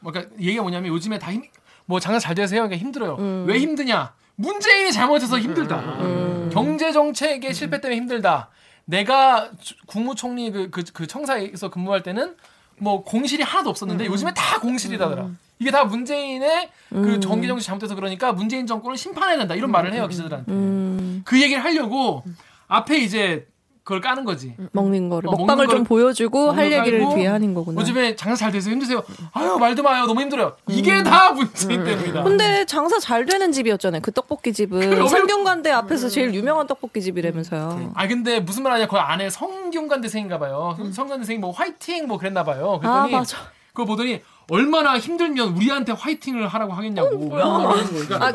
뭐 0.00 0.12
그러니까 0.12 0.34
얘기가 0.40 0.62
뭐냐면 0.62 0.88
요즘에 0.92 1.18
다 1.18 1.32
힘, 1.32 1.42
뭐 1.84 2.00
장사 2.00 2.18
잘 2.18 2.34
되세요? 2.34 2.62
그러니까 2.62 2.78
힘들어요. 2.80 3.16
음. 3.16 3.44
왜 3.48 3.58
힘드냐? 3.60 4.14
문재인이 4.34 4.92
잘못해서 4.92 5.38
힘들다. 5.38 5.78
음. 6.00 6.50
경제 6.52 6.92
정책의 6.92 7.54
실패 7.54 7.80
때문에 7.80 7.96
힘들다. 8.00 8.50
내가 8.84 9.50
주- 9.60 9.74
국무총리 9.86 10.50
그, 10.50 10.70
그, 10.70 10.82
그 10.92 11.06
청사에서 11.06 11.70
근무할 11.70 12.02
때는 12.02 12.36
뭐 12.78 13.02
공실이 13.02 13.42
하나도 13.42 13.70
없었는데 13.70 14.06
음. 14.06 14.12
요즘에 14.12 14.32
다 14.34 14.60
공실이다더라. 14.60 15.28
이게 15.58 15.70
다 15.70 15.84
문재인의 15.84 16.68
그 16.90 17.18
경제 17.20 17.48
정책 17.48 17.66
잘못해서 17.66 17.94
그러니까 17.94 18.32
문재인 18.32 18.66
정권을 18.66 18.96
심판해야 18.96 19.38
된다 19.38 19.54
이런 19.54 19.70
말을 19.70 19.92
해요 19.92 20.06
기자들한테. 20.06 20.52
음, 20.52 21.22
그 21.24 21.40
얘기를 21.40 21.64
하려고 21.64 22.22
앞에 22.68 22.98
이제 22.98 23.46
그걸 23.86 24.00
까는 24.00 24.24
거지. 24.24 24.52
먹는 24.72 25.08
거를 25.08 25.28
어, 25.28 25.30
먹는 25.30 25.46
먹방을 25.46 25.66
거를 25.66 25.78
좀 25.78 25.84
보여주고 25.84 26.50
할 26.50 26.68
먹는 26.68 26.70
거 26.70 26.76
얘기를 26.78 27.14
뒤에 27.14 27.28
하는 27.28 27.54
거구나. 27.54 27.80
요즘에 27.80 28.16
장사 28.16 28.34
잘 28.46 28.50
되세요 28.50 28.72
힘드세요. 28.72 29.04
아유 29.32 29.56
말도 29.58 29.84
마요 29.84 30.06
너무 30.06 30.20
힘들어요. 30.22 30.56
이게 30.68 31.04
다 31.04 31.30
문재인 31.30 31.84
때문이다. 31.84 32.24
근데 32.24 32.64
장사 32.66 32.98
잘 32.98 33.24
되는 33.24 33.52
집이었잖아요. 33.52 34.02
그 34.02 34.10
떡볶이 34.10 34.52
집은 34.52 35.06
성균관대 35.06 35.70
앞에서 35.70 36.08
제일 36.08 36.34
유명한 36.34 36.66
떡볶이 36.66 37.00
집이라면서요. 37.00 37.92
아 37.94 38.08
근데 38.08 38.40
무슨 38.40 38.64
말 38.64 38.72
하냐 38.72 38.88
그 38.88 38.96
안에 38.96 39.30
성균관대생인가 39.30 40.40
봐요. 40.40 40.74
성균관대생이 40.76 41.38
뭐 41.38 41.52
화이팅 41.52 42.08
뭐 42.08 42.18
그랬나 42.18 42.42
봐요. 42.42 42.80
아 42.82 43.06
그랬더니 43.06 43.12
맞아. 43.12 43.36
그거 43.68 43.84
보더니 43.84 44.20
얼마나 44.50 44.98
힘들면 44.98 45.50
우리한테 45.56 45.92
화이팅을 45.92 46.48
하라고 46.48 46.72
하겠냐고. 46.72 47.28
거예요. 47.28 47.72
그러니까 47.88 48.26
아, 48.26 48.32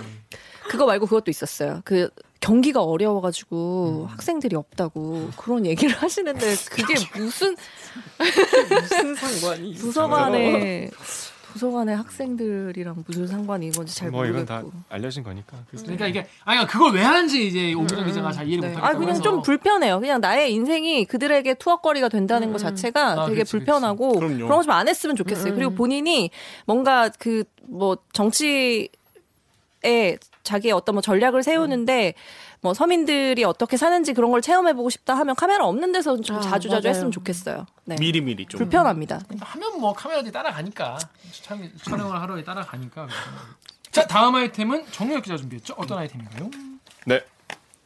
그거 0.70 0.86
말고 0.86 1.08
그것도 1.08 1.29
있었어요. 1.29 1.81
그 1.84 2.10
경기가 2.41 2.81
어려워가지고 2.83 4.07
학생들이 4.10 4.55
없다고 4.55 5.29
그런 5.38 5.65
얘기를 5.65 5.95
하시는데 5.95 6.55
그게 6.69 6.95
무슨 7.15 7.55
무슨 8.69 9.15
상관이? 9.15 9.75
도서관에 9.75 10.89
도서관에 11.53 11.93
학생들이랑 11.93 13.03
무슨 13.05 13.27
상관이 13.27 13.67
이건지 13.67 13.93
잘뭐 13.95 14.25
이건 14.25 14.45
다 14.45 14.55
모르겠고. 14.62 14.83
알려진 14.89 15.24
거니까. 15.24 15.57
그래서 15.67 15.83
그러니까 15.86 16.07
이게 16.07 16.19
아니 16.45 16.57
그러니까 16.57 16.67
그걸 16.67 16.93
왜 16.93 17.01
하는지 17.03 17.45
이제 17.48 17.74
오기정 17.74 18.05
기자가 18.07 18.31
잘 18.31 18.48
이해를 18.48 18.62
네. 18.62 18.67
못하겠다고 18.69 18.88
아 18.95 18.98
그냥 19.00 19.12
해서. 19.13 19.21
좀 19.21 19.41
불편해요. 19.43 20.00
그냥 20.00 20.19
나의 20.19 20.51
인생이 20.53 21.05
그들에게 21.05 21.53
투어거리가 21.55 22.10
된다는 22.10 22.51
것 22.51 22.57
자체가 22.57 23.21
아, 23.21 23.25
되게 23.27 23.41
그치, 23.41 23.51
불편하고 23.51 24.19
그치. 24.19 24.36
그런 24.38 24.48
거 24.48 24.62
좀 24.63 24.71
안 24.71 24.88
했으면 24.88 25.15
좋겠어요. 25.15 25.53
그리고 25.55 25.71
본인이 25.75 26.31
뭔가 26.65 27.10
그 27.10 27.43
뭐 27.74 27.95
정치 28.12 28.89
에 29.86 30.17
자기의 30.43 30.71
어떤 30.74 30.95
뭐 30.95 31.01
전략을 31.01 31.43
세우는데 31.43 32.13
뭐 32.62 32.74
서민들이 32.74 33.43
어떻게 33.43 33.77
사는지 33.77 34.13
그런 34.13 34.31
걸 34.31 34.41
체험해보고 34.41 34.89
싶다 34.89 35.15
하면 35.15 35.36
카메라 35.36 35.65
없는 35.67 35.91
데서 35.91 36.19
좀 36.21 36.38
아, 36.38 36.41
자주 36.41 36.69
자주 36.69 36.88
맞아요. 36.88 36.95
했으면 36.95 37.12
좋겠어요. 37.12 37.65
네. 37.86 37.95
미리 38.00 38.21
미리 38.21 38.45
좀. 38.45 38.57
불편합니다. 38.60 39.19
하면 39.39 39.79
뭐 39.79 39.93
카메라들이 39.93 40.31
따라가니까 40.31 40.98
촬- 41.43 41.57
촬영을 41.83 42.21
하러 42.21 42.43
따라가니까. 42.43 43.07
자 43.91 44.05
다음 44.07 44.36
아이템은 44.36 44.86
정유혁 44.91 45.24
기자 45.24 45.38
준비했죠. 45.38 45.74
어떤 45.77 45.98
아이템인가요? 45.98 46.50
네. 47.05 47.21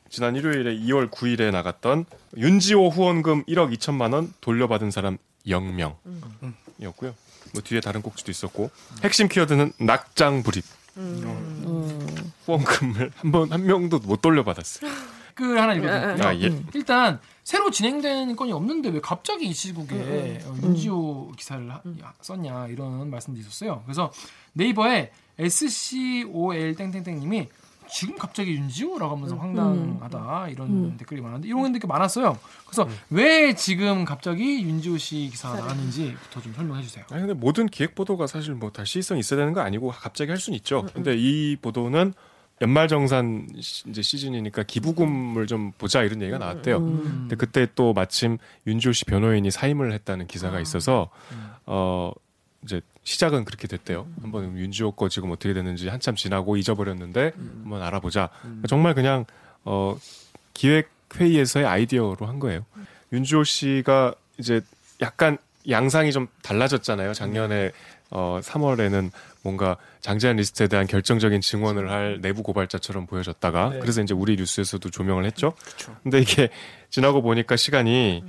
지난 0.09 0.35
일요일에 0.35 0.75
2월 0.77 1.09
9일에 1.09 1.51
나갔던 1.51 2.05
윤지호 2.37 2.89
후원금 2.89 3.45
1억 3.45 3.75
2천만 3.75 4.13
원 4.13 4.33
돌려받은 4.39 4.91
사람 4.91 5.17
0명이었고요. 5.47 7.13
뭐 7.53 7.61
뒤에 7.63 7.79
다른 7.81 8.01
꼭지도 8.01 8.31
있었고 8.31 8.69
핵심 9.03 9.27
키워드는 9.27 9.73
낙장 9.79 10.43
불입. 10.43 10.63
후원금을 12.45 13.11
한 13.15 13.31
번 13.31 13.51
한 13.51 13.65
명도 13.65 13.99
못 13.99 14.21
돌려받았어요. 14.21 14.89
댓글 15.35 15.59
하나 15.59 15.73
읽어드릴게요. 15.73 16.27
아, 16.27 16.35
예. 16.35 16.63
일단 16.73 17.19
새로 17.43 17.69
진행된 17.69 18.35
건이 18.37 18.53
없는데 18.53 18.89
왜 18.89 19.01
갑자기 19.01 19.47
이 19.47 19.53
시국에 19.53 19.95
음, 19.95 20.39
어, 20.45 20.55
윤지호 20.67 21.33
기사를 21.37 21.69
하- 21.69 21.81
야, 22.01 22.13
썼냐 22.21 22.67
이런 22.67 23.09
말씀도 23.09 23.39
있었어요. 23.41 23.81
그래서 23.85 24.11
네이버에 24.53 25.11
SCOL 25.37 26.75
땡땡땡님이 26.75 27.49
지금 27.87 28.15
갑자기 28.17 28.51
윤지호라고 28.55 29.13
음. 29.15 29.17
하면서 29.17 29.35
황당하다 29.37 30.49
이런 30.49 30.97
댓글이 30.97 31.21
많았는데 31.21 31.47
이런 31.47 31.71
댓글 31.73 31.87
많았어요. 31.87 32.37
그래서 32.65 32.83
음. 32.83 32.97
왜 33.09 33.53
지금 33.55 34.05
갑자기 34.05 34.61
윤지호 34.63 34.97
씨 34.97 35.29
기사가 35.31 35.57
나왔는지부터 35.57 36.41
좀 36.41 36.53
설명해 36.53 36.83
주세요. 36.83 37.05
아니 37.11 37.21
근데 37.21 37.33
모든 37.33 37.67
기획 37.67 37.95
보도가 37.95 38.27
사실 38.27 38.53
뭐다 38.55 38.85
시의성 38.85 39.17
있어야 39.17 39.39
되는 39.39 39.53
거 39.53 39.61
아니고 39.61 39.89
갑자기 39.89 40.31
할 40.31 40.39
수는 40.39 40.57
있죠. 40.57 40.85
근데 40.93 41.15
이 41.17 41.55
보도는 41.61 42.13
연말 42.61 42.87
정산 42.87 43.47
시- 43.59 43.89
이제 43.89 44.01
시즌이니까 44.01 44.63
기부금을 44.63 45.45
좀 45.45 45.73
보자 45.77 46.03
이런 46.03 46.21
얘기가 46.21 46.37
나왔대요. 46.37 46.79
근데 46.79 47.35
그때 47.35 47.67
또 47.75 47.91
마침 47.93 48.37
윤지호 48.65 48.93
씨 48.93 49.03
변호인이 49.05 49.51
사임을 49.51 49.91
했다는 49.91 50.27
기사가 50.27 50.61
있어서 50.61 51.09
어 51.65 52.11
이제 52.65 52.81
시작은 53.03 53.45
그렇게 53.45 53.67
됐대요. 53.67 54.07
한번 54.21 54.57
윤지오 54.57 54.91
거 54.91 55.07
지금 55.09 55.31
어떻게 55.31 55.53
됐는지 55.53 55.87
한참 55.87 56.15
지나고 56.15 56.57
잊어버렸는데 56.57 57.33
한번 57.63 57.81
알아보자. 57.81 58.29
정말 58.67 58.93
그냥 58.93 59.25
어 59.63 59.97
기획 60.53 60.89
회의에서의 61.15 61.65
아이디어로 61.65 62.25
한 62.25 62.39
거예요. 62.39 62.65
윤지오 63.13 63.43
씨가 63.43 64.15
이제 64.39 64.61
약간 65.01 65.37
양상이 65.69 66.11
좀 66.11 66.27
달라졌잖아요. 66.41 67.13
작년에 67.13 67.71
어 68.09 68.39
3월에는 68.41 69.11
뭔가 69.43 69.77
장자연 70.01 70.37
리스트에 70.37 70.67
대한 70.67 70.87
결정적인 70.87 71.41
증언을 71.41 71.91
할 71.91 72.19
내부 72.21 72.41
고발자처럼 72.41 73.05
보여졌다가 73.05 73.69
네. 73.69 73.79
그래서 73.79 74.01
이제 74.01 74.13
우리 74.13 74.35
뉴스에서도 74.35 74.89
조명을 74.89 75.25
했죠. 75.25 75.53
근데 76.01 76.19
이게 76.19 76.49
지나고 76.89 77.21
보니까 77.21 77.55
시간이 77.55 78.23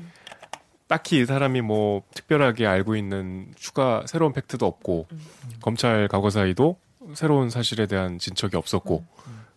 딱히 0.89 1.21
이 1.21 1.27
사람이 1.27 1.63
뭐 1.63 2.03
특별하게 2.15 2.67
알고 2.67 2.97
있는 2.97 3.53
추가 3.57 4.03
새로운 4.07 4.33
팩트도 4.33 4.65
없고 4.67 5.09
검찰 5.61 6.09
과거사위도 6.09 6.79
새로운 7.15 7.51
사실에 7.51 7.87
대한 7.87 8.19
진척이 8.19 8.57
없었고 8.57 9.05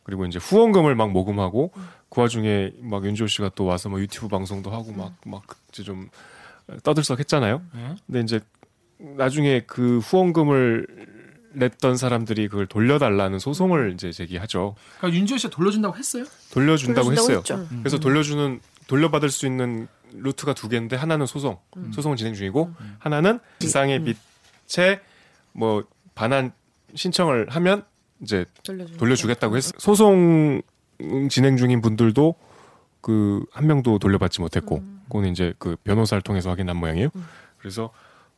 그리고 0.04 0.26
이제 0.26 0.40
후원금을 0.40 0.96
막 0.96 1.12
모금하고 1.12 1.72
그 2.10 2.22
와중에 2.22 2.72
막 2.80 3.06
윤지호 3.06 3.28
씨가 3.28 3.52
또 3.54 3.66
와서 3.66 3.90
뭐 3.90 4.00
유튜브 4.00 4.28
방송도 4.28 4.72
하고 4.72 4.92
막막 4.92 5.46
이제 5.70 5.84
좀 5.84 6.10
떠들썩했잖아요. 6.84 7.62
네. 7.74 7.96
근데 8.08 8.20
이제 8.22 8.40
나중에 8.98 9.62
그 9.68 10.00
후원금을 10.00 10.88
냈던 11.54 11.98
사람들이 11.98 12.48
그걸 12.48 12.68
돌려달라는 12.68 13.40
소송을 13.40 13.94
이제 13.94 14.12
제기하죠. 14.12 14.76
그러니까 14.98 15.18
윤지호 15.18 15.38
씨가 15.38 15.50
돌려준다고 15.52 15.96
했어요? 15.96 16.26
돌려준다고, 16.52 17.10
돌려준다고 17.10 17.12
했어요. 17.12 17.38
했죠. 17.38 17.78
그래서 17.80 18.00
돌려주는 18.00 18.60
돌려받을 18.90 19.30
수 19.30 19.46
있는 19.46 19.88
루트가 20.12 20.54
두 20.54 20.68
개인데 20.68 20.96
하나는 20.96 21.26
소송, 21.28 21.60
음. 21.78 21.92
소송은 21.92 22.18
진행 22.18 22.34
중이고 22.34 22.74
하나는 22.98 23.40
지상의 23.60 24.04
빛에 24.66 25.00
뭐 25.54 25.84
반환 26.16 26.52
신청을 26.96 27.48
하면 27.50 27.86
이제 28.22 28.46
돌려주겠다 28.98 29.48
고 29.48 29.58
했어. 29.58 29.72
소송 29.78 30.62
진행 31.30 31.56
중인 31.56 31.82
분들도 31.82 32.36
그 33.02 33.46
한 33.52 33.68
명도 33.68 34.00
돌려받지 34.00 34.42
못했고, 34.42 34.78
음. 34.78 35.02
그거는 35.06 35.32
이제 35.32 35.54
그 35.60 35.76
변호사를 35.84 36.22
통해서 36.22 36.50
확인한 36.50 36.78
모양이에요. 36.78 37.10
그래서 37.58 37.92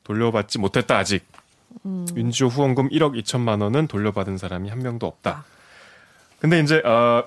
돌려받지 0.04 0.60
못했다 0.60 0.98
아직. 0.98 1.26
음. 1.86 2.06
윤지호 2.16 2.50
후원금 2.50 2.90
1억 2.90 3.18
2천만 3.24 3.62
원은 3.62 3.88
돌려받은 3.88 4.38
사람이 4.38 4.70
한 4.70 4.80
명도 4.80 5.08
없다. 5.08 5.46
근데 6.40 6.60
이제 6.60 6.80
어, 6.80 7.24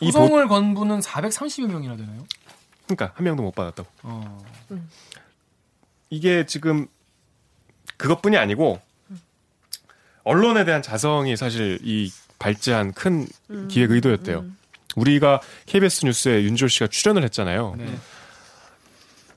소송을 0.00 0.48
건 0.48 0.74
분은 0.74 1.00
430여 1.00 1.66
명이나 1.68 1.96
되나요? 1.96 2.24
그러니까 2.86 3.12
한 3.14 3.24
명도 3.24 3.42
못 3.42 3.54
받았다고. 3.54 3.88
어. 4.02 4.44
이게 6.10 6.44
지금 6.46 6.86
그것뿐이 7.96 8.36
아니고 8.36 8.80
언론에 10.24 10.64
대한 10.64 10.82
자성이 10.82 11.36
사실 11.36 11.78
이 11.82 12.12
발제한 12.38 12.92
큰 12.92 13.26
기획 13.68 13.90
의도였대요. 13.90 14.44
우리가 14.96 15.40
KBS 15.66 16.06
뉴스에 16.06 16.42
윤지호 16.42 16.68
씨가 16.68 16.88
출연을 16.88 17.22
했잖아요. 17.24 17.74
네. 17.78 17.86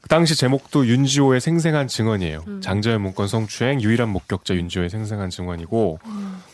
그 0.02 0.10
당시 0.10 0.36
제목도 0.36 0.88
윤지호의 0.88 1.40
생생한 1.40 1.88
증언이에요. 1.88 2.60
장자연 2.62 3.02
문건 3.02 3.28
성추행 3.28 3.82
유일한 3.82 4.10
목격자 4.10 4.56
윤지호의 4.56 4.90
생생한 4.90 5.30
증언이고 5.30 6.00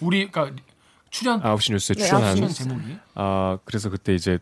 우리 0.01 0.29
그러니까 0.29 0.62
출연 1.10 1.41
9시 1.41 1.72
뉴스에 1.74 1.95
네, 1.95 2.06
출연한 2.06 2.36
출연 2.36 2.50
제목이 2.50 2.98
아 3.15 3.58
그래서 3.65 3.89
그때 3.89 4.13
이제 4.13 4.39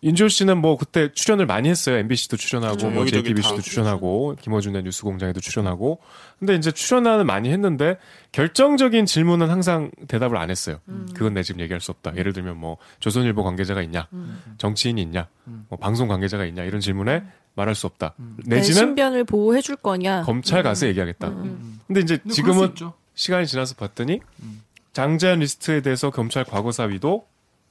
윤지호 0.00 0.28
씨는 0.28 0.58
뭐 0.58 0.76
그때 0.76 1.10
출연을 1.12 1.46
많이 1.46 1.68
했어요. 1.68 1.96
MBC도 1.96 2.36
출연하고 2.36 2.76
그렇죠. 2.76 2.90
뭐 2.90 3.00
여기저기 3.00 3.30
JTBC도 3.30 3.56
다. 3.56 3.62
출연하고 3.62 4.36
김어준의 4.40 4.84
뉴스공장에도 4.84 5.40
출연하고 5.40 5.98
근데 6.38 6.54
이제 6.54 6.70
출연을 6.70 7.24
많이 7.24 7.50
했는데 7.50 7.98
결정적인 8.30 9.06
질문은 9.06 9.50
항상 9.50 9.90
대답을 10.06 10.36
안 10.36 10.50
했어요. 10.50 10.78
그건 11.14 11.34
내 11.34 11.42
지금 11.42 11.60
얘기할 11.62 11.80
수 11.80 11.90
없다. 11.90 12.16
예를 12.16 12.32
들면 12.32 12.56
뭐 12.58 12.76
조선일보 13.00 13.42
관계자가 13.42 13.82
있냐, 13.82 14.06
정치인이 14.58 15.02
있냐, 15.02 15.26
뭐 15.68 15.76
방송 15.76 16.06
관계자가 16.06 16.44
있냐 16.44 16.62
이런 16.62 16.80
질문에 16.80 17.24
말할 17.56 17.74
수 17.74 17.88
없다. 17.88 18.14
내 18.46 18.56
내지는 18.58 18.78
신변을 18.78 19.24
보호해 19.24 19.60
줄 19.60 19.74
거냐? 19.74 20.22
검찰 20.22 20.62
가서 20.62 20.86
얘기하겠다. 20.86 21.28
근데 21.88 22.00
이제 22.02 22.18
근데 22.18 22.34
지금은. 22.34 22.72
시간이 23.14 23.48
지나서 23.48 23.74
봤더니 23.74 24.20
장자연 24.98 25.38
리스트에 25.38 25.80
대해서 25.80 26.10
검찰 26.10 26.42
과거사위도 26.42 27.24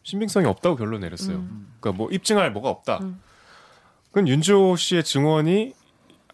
신빙성이 0.03 0.45
없다고 0.45 0.77
결론 0.77 1.01
내렸어요. 1.01 1.45
그러니까 1.81 1.91
뭐 1.91 2.09
입증할 2.09 2.53
뭐가 2.53 2.69
없다. 2.69 3.01
그건 4.11 4.29
윤지오 4.30 4.77
씨의 4.77 5.03
증언이 5.03 5.73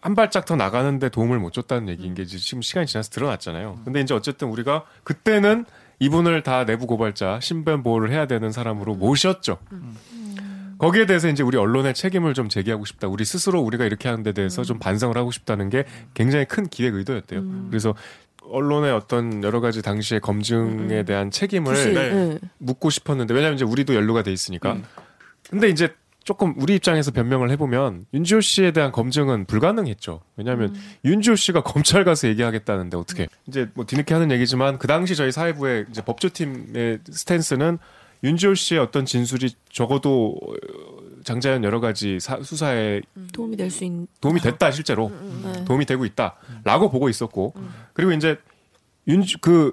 한 0.00 0.14
발짝 0.14 0.44
더 0.44 0.54
나가는데 0.54 1.08
도움을 1.08 1.40
못 1.40 1.52
줬다는 1.52 1.88
얘기인 1.88 2.14
게 2.14 2.24
지금 2.24 2.62
시간이 2.62 2.86
지나서 2.86 3.10
드러났잖아요. 3.10 3.80
근데 3.84 4.02
이제 4.02 4.14
어쨌든 4.14 4.46
우리가 4.50 4.84
그때는 5.02 5.64
이분을 5.98 6.44
다 6.44 6.64
내부 6.64 6.86
고발자 6.86 7.40
신변 7.40 7.82
보호를 7.82 8.12
해야 8.12 8.28
되는 8.28 8.52
사람으로 8.52 8.94
모셨죠. 8.94 9.58
거기에 10.78 11.06
대해서 11.06 11.28
이제 11.28 11.42
우리 11.42 11.58
언론의 11.58 11.94
책임을 11.94 12.34
좀 12.34 12.48
제기하고 12.48 12.84
싶다. 12.84 13.08
우리 13.08 13.24
스스로 13.24 13.60
우리가 13.62 13.84
이렇게 13.84 14.08
하는 14.08 14.22
데 14.22 14.30
대해서 14.30 14.62
좀 14.62 14.78
반성을 14.78 15.16
하고 15.16 15.32
싶다는 15.32 15.70
게 15.70 15.86
굉장히 16.14 16.44
큰 16.44 16.68
기획 16.68 16.94
의도였대요. 16.94 17.42
그래서 17.68 17.96
언론의 18.50 18.92
어떤 18.92 19.42
여러 19.42 19.60
가지 19.60 19.82
당시의 19.82 20.20
검증에 20.20 21.04
대한 21.04 21.30
책임을 21.30 21.74
네. 21.74 22.12
네. 22.12 22.38
묻고 22.58 22.90
싶었는데 22.90 23.34
왜냐하면 23.34 23.56
이제 23.56 23.64
우리도 23.64 23.94
연루가 23.94 24.22
돼 24.22 24.32
있으니까. 24.32 24.78
근데 25.50 25.68
이제 25.68 25.94
조금 26.24 26.54
우리 26.56 26.74
입장에서 26.74 27.10
변명을 27.10 27.50
해보면 27.50 28.06
윤지호 28.14 28.40
씨에 28.40 28.70
대한 28.72 28.90
검증은 28.92 29.44
불가능했죠. 29.44 30.22
왜냐하면 30.36 30.74
윤지호 31.04 31.36
씨가 31.36 31.62
검찰 31.64 32.04
가서 32.04 32.28
얘기하겠다는데 32.28 32.96
어떻게? 32.96 33.28
이제 33.46 33.68
뭐 33.74 33.84
뒤늦게 33.84 34.14
하는 34.14 34.30
얘기지만 34.30 34.78
그 34.78 34.86
당시 34.86 35.14
저희 35.14 35.30
사회부의 35.30 35.86
이제 35.90 36.02
법조팀의 36.02 37.00
스탠스는 37.10 37.78
윤지호 38.24 38.54
씨의 38.54 38.80
어떤 38.80 39.04
진술이 39.04 39.50
적어도 39.70 40.38
어, 40.42 40.54
장자연 41.24 41.64
여러 41.64 41.80
가지 41.80 42.18
사- 42.20 42.40
수사에 42.42 43.00
도움이 43.32 43.56
될 43.56 43.70
수 43.70 43.84
있는. 43.84 44.06
도움이 44.20 44.40
됐다 44.40 44.70
실제로 44.70 45.10
네. 45.42 45.64
도움이 45.64 45.86
되고 45.86 46.04
있다라고 46.04 46.90
보고 46.90 47.08
있었고 47.08 47.54
그리고 47.92 48.12
이제 48.12 48.36
윤주 49.08 49.38
그 49.40 49.72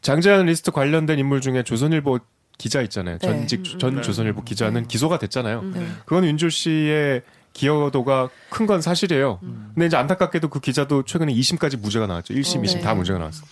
장재현 0.00 0.46
리스트 0.46 0.70
관련된 0.70 1.18
인물 1.18 1.40
중에 1.40 1.62
조선일보 1.62 2.18
기자 2.58 2.80
있잖아요 2.82 3.18
네. 3.18 3.26
전직 3.26 3.78
전 3.78 3.96
네. 3.96 4.02
조선일보 4.02 4.42
기자는 4.44 4.86
기소가 4.88 5.18
됐잖아요 5.18 5.62
네. 5.62 5.86
그건 6.06 6.24
윤주 6.24 6.50
씨의 6.50 7.22
기여도가 7.52 8.30
큰 8.48 8.66
건 8.66 8.80
사실이에요 8.80 9.38
근데 9.74 9.86
이제 9.86 9.96
안타깝게도 9.96 10.48
그 10.48 10.60
기자도 10.60 11.04
최근에 11.04 11.32
2심까지 11.34 11.78
무죄가 11.78 12.06
나왔죠 12.06 12.34
1심 12.34 12.58
어, 12.58 12.62
2심 12.62 12.74
네. 12.76 12.80
다 12.80 12.94
무죄가 12.94 13.18
나왔어 13.18 13.44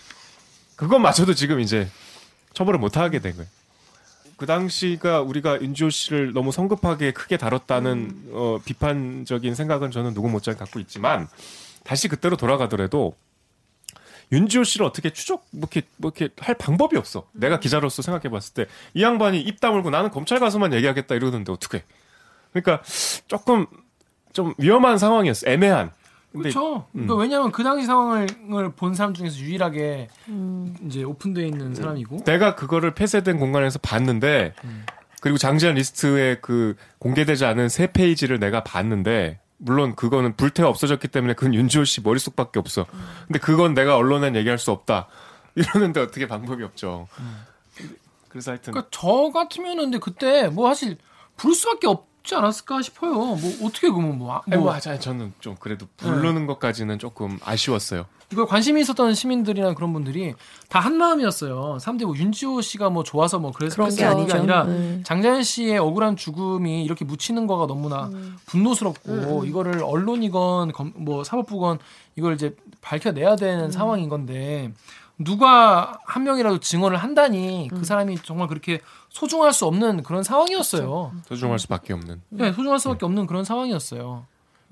그것마저도 0.75 1.33
지금 1.35 1.59
이제 1.59 1.87
처벌을 2.53 2.79
못 2.79 2.97
하게 2.97 3.19
된 3.19 3.33
거예요. 3.35 3.47
그 4.41 4.47
당시가 4.47 5.21
우리가 5.21 5.61
윤지호 5.61 5.91
씨를 5.91 6.33
너무 6.33 6.51
성급하게 6.51 7.11
크게 7.11 7.37
다뤘다는 7.37 8.29
어, 8.31 8.57
비판적인 8.65 9.53
생각은 9.53 9.91
저는 9.91 10.15
누구 10.15 10.29
못지않게 10.29 10.57
갖고 10.57 10.79
있지만 10.79 11.27
다시 11.83 12.07
그때로 12.07 12.37
돌아가더라도 12.37 13.13
윤지호 14.31 14.63
씨를 14.63 14.83
어떻게 14.87 15.11
추적 15.11 15.45
뭐 15.51 15.69
이렇게 15.71 15.87
뭐 15.97 16.11
이렇게 16.15 16.33
할 16.39 16.55
방법이 16.55 16.97
없어. 16.97 17.27
내가 17.33 17.59
기자로서 17.59 18.01
생각해 18.01 18.29
봤을 18.29 18.55
때 18.55 18.65
이 18.95 19.03
양반이 19.03 19.39
입 19.39 19.59
다물고 19.59 19.91
나는 19.91 20.09
검찰 20.09 20.39
가서만 20.39 20.73
얘기하겠다 20.73 21.13
이러는데 21.13 21.51
어떻게? 21.51 21.83
그러니까 22.51 22.81
조금 23.27 23.67
좀 24.33 24.55
위험한 24.57 24.97
상황이었어. 24.97 25.47
애매한. 25.51 25.91
그렇죠. 26.31 26.85
그러니까 26.91 27.15
왜냐하면 27.15 27.51
그 27.51 27.63
당시 27.63 27.85
상황을 27.85 28.71
본 28.75 28.93
사람 28.93 29.13
중에서 29.13 29.37
유일하게 29.37 30.07
음. 30.29 30.75
이제 30.85 31.03
오픈되어 31.03 31.45
있는 31.45 31.75
사람이고 31.75 32.23
내가 32.23 32.55
그거를 32.55 32.93
폐쇄된 32.93 33.37
공간에서 33.37 33.79
봤는데 33.79 34.53
그리고 35.21 35.37
장자연 35.37 35.75
리스트에 35.75 36.37
그 36.41 36.75
공개되지 36.99 37.45
않은 37.45 37.69
세 37.69 37.87
페이지를 37.87 38.39
내가 38.39 38.63
봤는데 38.63 39.39
물론 39.57 39.95
그거는 39.95 40.35
불태워 40.35 40.69
없어졌기 40.69 41.07
때문에 41.09 41.33
그건 41.35 41.53
윤지오 41.53 41.83
씨 41.83 42.01
머릿속밖에 42.01 42.59
없어. 42.59 42.87
근데 43.27 43.37
그건 43.39 43.73
내가 43.73 43.95
언론엔 43.95 44.35
얘기할 44.35 44.57
수 44.57 44.71
없다. 44.71 45.07
이러는데 45.55 45.99
어떻게 45.99 46.27
방법이 46.27 46.63
없죠. 46.63 47.07
그래서 48.29 48.51
하여튼 48.51 48.73
그러니까 48.73 48.89
저 48.91 49.31
같으면은 49.33 49.83
근데 49.85 49.99
그때 49.99 50.47
뭐 50.47 50.67
사실 50.69 50.97
부를 51.35 51.53
수밖에 51.53 51.87
없 51.87 52.10
지 52.23 52.35
않았을까 52.35 52.81
싶어요. 52.83 53.13
뭐 53.13 53.37
어떻게 53.63 53.89
그러면 53.89 54.17
뭐, 54.19 54.33
아- 54.35 54.41
뭐, 54.45 54.59
뭐 54.59 54.71
맞아요. 54.71 54.99
저는 54.99 55.33
좀 55.39 55.55
그래도 55.59 55.87
부르는 55.97 56.45
것까지는 56.45 56.99
조금 56.99 57.39
아쉬웠어요. 57.43 58.05
이걸 58.31 58.45
관심이 58.45 58.79
있었던 58.79 59.13
시민들이나 59.13 59.73
그런 59.73 59.91
분들이 59.91 60.33
다 60.69 60.79
한 60.79 60.95
마음이었어요. 60.97 61.79
사람들이 61.79 62.05
뭐 62.05 62.15
윤지호 62.15 62.61
씨가 62.61 62.89
뭐 62.89 63.03
좋아서 63.03 63.39
뭐 63.39 63.51
그래서 63.51 63.75
그런 63.75 63.93
게 63.93 64.05
아니죠. 64.05 64.37
아니라 64.37 64.63
음. 64.65 65.01
장자연 65.05 65.43
씨의 65.43 65.79
억울한 65.79 66.15
죽음이 66.15 66.83
이렇게 66.85 67.03
묻히는 67.03 67.45
거가 67.47 67.67
너무나 67.67 68.09
분노스럽고 68.45 69.45
이거를 69.45 69.83
언론이건 69.83 70.71
검- 70.73 70.93
뭐 70.95 71.23
사법부건 71.23 71.79
이걸 72.15 72.35
이제 72.35 72.55
밝혀내야 72.81 73.35
되는 73.35 73.71
상황인 73.71 74.09
건데 74.09 74.71
누가 75.23 75.99
한 76.05 76.23
명이라도 76.23 76.59
증언을 76.59 76.97
한다니 76.97 77.69
그 77.71 77.83
사람이 77.83 78.17
정말 78.23 78.47
그렇게 78.47 78.81
소중할 79.09 79.53
수 79.53 79.65
없는 79.65 80.03
그런 80.03 80.23
상황이었어요. 80.23 81.11
소중할 81.27 81.59
수밖에 81.59 81.93
없는. 81.93 82.21
네, 82.29 82.51
소중할 82.53 82.79
수밖에 82.79 83.05
없는 83.05 83.27
그런 83.27 83.43
상황이었어요. 83.43 84.25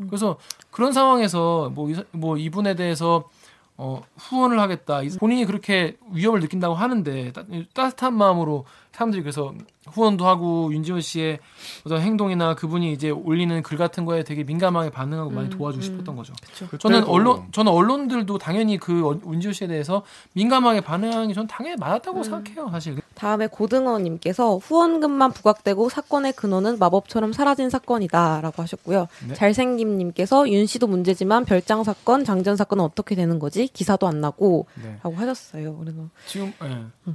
그래서 0.07 0.37
그런 0.71 0.93
상황에서 0.93 1.69
뭐, 1.73 1.89
이, 1.89 1.95
뭐 2.11 2.37
이분에 2.37 2.75
대해서 2.75 3.29
어, 3.75 4.01
후원을 4.17 4.59
하겠다. 4.59 5.03
이- 5.03 5.09
본인이 5.17 5.45
그렇게 5.45 5.97
위협을 6.11 6.39
느낀다고 6.41 6.75
하는데 6.75 7.31
따, 7.33 7.43
따뜻한 7.73 8.13
마음으로 8.13 8.65
사람들이 8.91 9.21
그래서 9.21 9.53
후원도 9.87 10.27
하고 10.27 10.73
윤지호 10.73 10.99
씨의 10.99 11.39
어떤 11.85 12.01
행동이나 12.01 12.53
그분이 12.55 12.91
이제 12.91 13.09
올리는 13.09 13.61
글 13.63 13.77
같은 13.77 14.03
거에 14.05 14.23
되게 14.23 14.43
민감하게 14.43 14.89
반응하고 14.89 15.29
많이 15.31 15.49
도와주고 15.49 15.81
싶었던 15.81 16.15
거죠. 16.15 16.33
저는 16.79 16.99
그때도 17.01 17.11
언론 17.11 17.47
저는 17.51 17.71
언론들도 17.71 18.37
당연히 18.39 18.77
그 18.77 19.07
어- 19.07 19.19
윤지호 19.25 19.53
씨에 19.53 19.67
대해서 19.67 20.03
민감하게 20.33 20.81
반응하는 20.81 21.29
게 21.29 21.33
저는 21.33 21.47
당연히 21.47 21.77
맞았다고 21.79 22.23
생각해요, 22.23 22.69
사실. 22.71 22.97
다음에 23.15 23.47
고등어님께서 23.47 24.57
후원금만 24.57 25.31
부각되고 25.31 25.87
사건의 25.89 26.33
근원은 26.33 26.77
마법처럼 26.79 27.31
사라진 27.33 27.69
사건이다라고 27.69 28.61
하셨고요. 28.61 29.07
네. 29.27 29.33
잘생김님께서 29.33 30.49
윤 30.49 30.65
씨도 30.65 30.87
문제지만 30.87 31.45
별장 31.45 31.83
사건, 31.83 32.25
장전 32.25 32.55
사건은 32.57 32.83
어떻게 32.83 33.15
되는 33.15 33.39
거지? 33.39 33.67
기사도 33.67 34.07
안 34.07 34.19
나고 34.21 34.67
네. 34.81 34.97
라고 35.03 35.15
하셨어요. 35.15 35.77
그래서 35.77 35.99
지금 36.27 36.53
예. 36.63 37.11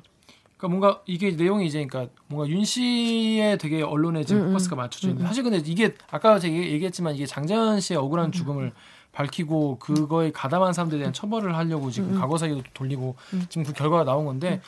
그러니까 0.65 0.69
뭔가 0.69 1.03
이게 1.07 1.31
내용이 1.33 1.67
이제 1.67 1.85
그러니까 1.85 2.13
뭔가 2.27 2.49
윤 2.51 2.65
씨의 2.65 3.59
되게 3.59 3.83
언론에 3.83 4.25
지금 4.25 4.47
포커스가 4.47 4.77
맞춰져 4.77 5.09
있는데 5.09 5.27
사실 5.29 5.43
근데 5.45 5.59
이게 5.65 5.95
아까 6.11 6.39
제가 6.39 6.55
얘기- 6.55 6.73
얘기했지만 6.73 7.15
이게 7.15 7.27
장자연 7.27 7.81
씨의 7.81 7.99
억울한 7.99 8.33
죽음을 8.33 8.73
밝히고 9.13 9.79
그거에 9.79 10.33
가담한 10.33 10.73
사람들에 10.73 10.99
대한 10.99 11.13
처벌을 11.13 11.57
하려고 11.57 11.91
지금 11.91 12.19
과거 12.19 12.37
사기도 12.37 12.63
돌리고 12.75 13.15
지금 13.49 13.65
그 13.65 13.73
결과가 13.73 14.05
나온 14.05 14.25
건데 14.25 14.61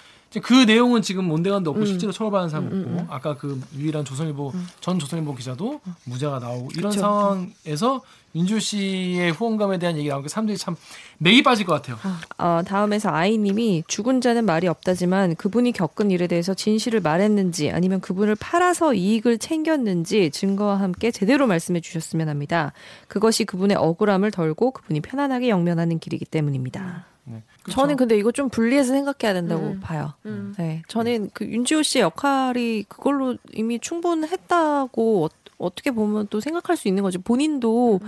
그 0.43 0.53
내용은 0.53 1.03
지금 1.03 1.31
온데간데 1.31 1.71
없고 1.71 1.87
실제로 1.87 2.13
처벌받은 2.13 2.49
사람 2.51 2.67
없고 2.67 3.07
아까 3.13 3.37
그 3.37 3.61
유일한 3.77 4.05
조선일보 4.05 4.53
전 4.81 4.99
조선일보 4.99 5.35
기자도 5.35 5.81
무죄가 6.05 6.39
나오고 6.39 6.71
이런 6.77 6.93
상황에서 6.93 8.03
윤주 8.35 8.61
씨의 8.61 9.33
후원감에 9.33 9.79
대한 9.79 9.97
얘기 9.97 10.09
나오니까 10.11 10.29
사람들이 10.29 10.59
참 10.59 10.77
맥이 11.19 11.43
빠질 11.43 11.65
것 11.65 11.73
같아요. 11.73 11.97
어, 12.37 12.61
다음에서 12.67 13.09
아이님이 13.09 13.85
죽은 13.89 14.21
자는 14.21 14.45
말이 14.45 14.69
없다지만 14.69 15.37
그분이 15.37 15.73
겪은 15.73 16.11
일에 16.11 16.27
대해서 16.27 16.53
진실을 16.53 17.01
말했는지 17.01 17.71
아니면 17.71 18.03
그분을 18.03 18.35
팔아서 18.35 18.93
이익을 18.93 19.39
챙겼는지 19.39 20.31
증거와 20.31 20.79
함께 20.81 21.11
제대로 21.11 21.47
말씀해 21.47 21.81
주셨으면 21.81 22.29
합니다. 22.29 22.75
그것이 23.09 23.47
그분의 23.47 23.79
억울함을 23.79 24.31
덜고 24.33 24.73
그분이 24.73 25.01
편안하게 25.01 25.49
영면하는 25.49 25.99
길이기 25.99 26.27
때문입니다. 26.27 27.07
네. 27.25 27.43
저는 27.71 27.97
근데 27.97 28.17
이거 28.17 28.33
좀 28.33 28.49
분리해서 28.49 28.93
생각해야 28.93 29.35
된다고 29.35 29.77
봐요. 29.81 30.15
네, 30.57 30.83
저는 30.89 31.31
그 31.33 31.45
윤지오 31.45 31.83
씨의 31.83 32.03
역할이 32.03 32.85
그걸로 32.89 33.37
이미 33.53 33.79
충분했다고 33.81 35.25
어, 35.25 35.29
어떻게 35.59 35.91
보면 35.91 36.27
또 36.29 36.41
생각할 36.41 36.77
수 36.77 36.89
있는 36.89 37.03
거지. 37.03 37.19
본인도 37.19 38.01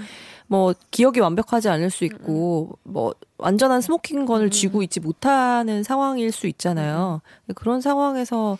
뭐 0.51 0.75
기억이 0.91 1.21
완벽하지 1.21 1.69
않을 1.69 1.91
수 1.91 2.05
있고 2.05 2.79
뭐 2.83 3.15
완전한 3.37 3.81
smoking 3.81 4.19
gun을 4.19 4.51
쥐고 4.51 4.83
있지 4.83 4.99
못하는 4.99 5.83
상황일 5.85 6.33
수 6.33 6.49
있잖아요. 6.49 7.21
그런 7.55 7.81
상황에서 7.81 8.59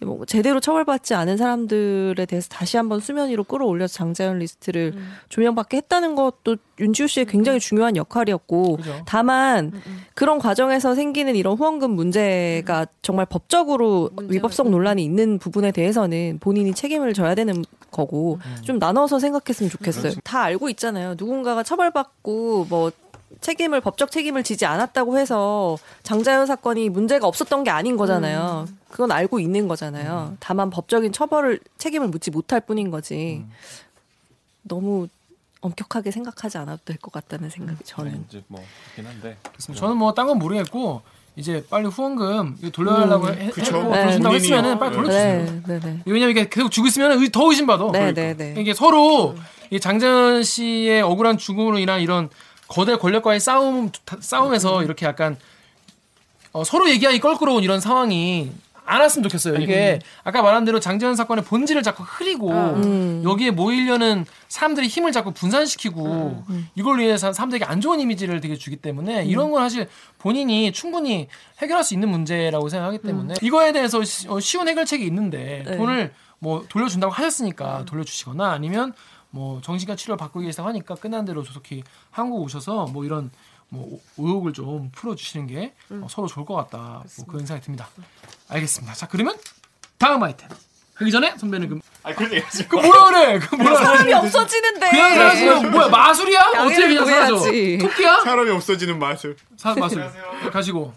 뭐 0.00 0.24
제대로 0.24 0.60
처벌받지 0.60 1.14
않은 1.14 1.36
사람들에 1.36 2.26
대해서 2.26 2.48
다시 2.48 2.76
한번 2.76 3.00
수면 3.00 3.28
위로 3.28 3.44
끌어올려서 3.44 3.94
장자연 3.94 4.38
리스트를 4.40 4.94
조명받게 5.28 5.76
했다는 5.76 6.16
것도 6.16 6.56
윤지호 6.80 7.06
씨의 7.06 7.26
굉장히 7.26 7.60
중요한 7.60 7.96
역할이었고 7.96 8.76
그죠. 8.76 9.02
다만 9.06 9.72
그런 10.14 10.38
과정에서 10.38 10.94
생기는 10.94 11.36
이런 11.36 11.56
후원금 11.56 11.90
문제가 11.92 12.86
정말 13.02 13.26
법적으로 13.26 14.10
위법성 14.22 14.70
논란이 14.70 15.04
있는 15.04 15.38
부분에 15.38 15.70
대해서는 15.70 16.38
본인이 16.40 16.74
책임을 16.74 17.14
져야 17.14 17.34
되는 17.34 17.62
거고 18.00 18.38
좀 18.62 18.78
나눠서 18.78 19.18
생각했으면 19.18 19.70
좋겠어요. 19.70 20.12
다 20.22 20.42
알고 20.42 20.68
있잖아요. 20.70 21.14
누군가가 21.18 21.62
처벌받고 21.62 22.66
뭐 22.68 22.92
책임을 23.40 23.80
법적 23.80 24.10
책임을 24.10 24.44
지지 24.44 24.66
않았다고 24.66 25.18
해서 25.18 25.78
장자연 26.04 26.46
사건이 26.46 26.90
문제가 26.90 27.26
없었던 27.26 27.64
게 27.64 27.70
아닌 27.70 27.96
거잖아요. 27.96 28.66
그건 28.90 29.10
알고 29.12 29.40
있는 29.40 29.66
거잖아요. 29.66 30.36
다만 30.40 30.70
법적인 30.70 31.12
처벌을 31.12 31.58
책임을 31.78 32.08
묻지 32.08 32.30
못할 32.30 32.60
뿐인 32.60 32.90
거지. 32.90 33.44
너무 34.62 35.08
엄격하게 35.60 36.10
생각하지 36.10 36.58
않아도 36.58 36.82
될 36.84 36.98
것 36.98 37.10
같다는 37.12 37.50
생각이 37.50 37.82
저는. 37.84 38.24
이제 38.28 38.42
뭐 38.46 38.62
그렇긴 38.94 39.10
한데. 39.10 39.36
저는 39.74 39.96
뭐 39.96 40.12
딴 40.14 40.26
건 40.26 40.38
모르겠고 40.38 41.02
이제 41.36 41.62
빨리 41.68 41.86
후원금 41.86 42.56
돌려달라고 42.72 43.28
해- 43.28 43.50
그쵸. 43.50 43.76
했고 43.76 43.90
네. 43.94 44.00
그러신다고. 44.02 44.34
했으면은 44.34 44.78
빨리 44.78 44.94
돌려주세요. 44.96 45.44
네, 45.44 45.62
네, 45.66 45.80
네. 45.80 46.00
왜냐면 46.06 46.30
이게 46.30 46.48
계속 46.48 46.70
주고 46.70 46.86
있으면 46.88 47.30
더 47.30 47.48
의심받아. 47.50 47.92
네, 47.92 48.14
네, 48.14 48.34
네. 48.34 48.54
이게 48.58 48.72
서로 48.72 49.34
이 49.70 49.78
장자연 49.78 50.42
씨의 50.44 51.02
억울한 51.02 51.36
죽음으로 51.36 51.78
인한 51.78 52.00
이런 52.00 52.30
거대 52.68 52.96
권력과의 52.96 53.40
싸움 53.40 53.90
싸움에서 54.20 54.82
이렇게 54.82 55.04
약간 55.04 55.36
어, 56.52 56.64
서로 56.64 56.88
얘기하기 56.88 57.20
껄끄러운 57.20 57.62
이런 57.62 57.80
상황이 57.80 58.50
안 58.86 59.00
왔으면 59.00 59.24
좋겠어요. 59.24 59.56
이게 59.56 59.98
아까 60.24 60.42
말한 60.42 60.64
대로 60.64 60.80
장자연 60.80 61.16
사건의 61.16 61.44
본질을 61.44 61.82
자꾸 61.82 62.02
흐리고 62.04 62.50
음. 62.50 63.22
여기에 63.24 63.50
모이려는 63.50 64.24
사람들이 64.48 64.86
힘을 64.86 65.12
자꾸 65.12 65.32
분산시키고 65.32 66.44
이걸로 66.76 67.02
인해서 67.02 67.32
사람들에게 67.32 67.64
안 67.64 67.80
좋은 67.80 68.00
이미지를 68.00 68.40
되게 68.40 68.54
주기 68.56 68.76
때문에 68.76 69.24
이런 69.24 69.50
건 69.50 69.62
사실 69.62 69.88
본인이 70.18 70.72
충분히 70.72 71.28
해결할 71.58 71.82
수 71.84 71.94
있는 71.94 72.08
문제라고 72.08 72.68
생각하기 72.68 72.98
때문에 72.98 73.34
이거에 73.42 73.72
대해서 73.72 74.02
시- 74.04 74.28
어, 74.28 74.38
쉬운 74.40 74.68
해결책이 74.68 75.04
있는데 75.06 75.64
네. 75.66 75.76
돈을 75.76 76.12
뭐 76.38 76.64
돌려준다고 76.68 77.12
하셨으니까 77.12 77.84
돌려주시거나 77.86 78.50
아니면 78.52 78.92
뭐 79.30 79.60
정신과 79.62 79.96
치료를 79.96 80.16
받고 80.16 80.40
계시다고 80.40 80.68
하니까 80.68 80.94
끝난 80.94 81.24
대로 81.24 81.42
조속히 81.42 81.82
한국 82.10 82.40
오셔서 82.42 82.86
뭐 82.92 83.04
이런 83.04 83.30
뭐 83.68 84.00
의혹을 84.16 84.52
좀 84.52 84.90
풀어주시는 84.92 85.46
게 85.48 85.74
어, 85.90 86.06
서로 86.08 86.28
좋을 86.28 86.46
것 86.46 86.54
같다. 86.54 87.02
뭐 87.16 87.26
그런 87.26 87.44
생각이 87.46 87.64
듭니다. 87.64 87.88
알겠습니다. 88.48 88.94
자 88.94 89.06
그러면 89.08 89.36
다음 89.98 90.22
아이템 90.22 90.48
하기 90.94 91.10
전에 91.10 91.36
선배는 91.36 91.68
그, 91.68 91.80
아 92.02 92.14
그래. 92.14 92.42
그 92.68 92.76
뭐라 92.76 93.04
그래? 93.10 93.38
그 93.38 93.54
뭐라 93.56 93.74
그래? 93.76 93.84
사람이 93.86 94.12
없어지는데. 94.14 94.90
그냥 94.90 95.14
사라지면 95.14 95.70
뭐야 95.72 95.88
마술이야? 95.88 96.40
어떻게 96.58 96.88
그냥 96.88 97.04
사라져? 97.06 97.34
구해야지. 97.36 97.78
토끼야? 97.78 98.20
사람이 98.20 98.50
없어지는 98.50 98.98
마술. 98.98 99.36
사, 99.56 99.74
마술 99.74 100.10
가시고 100.52 100.94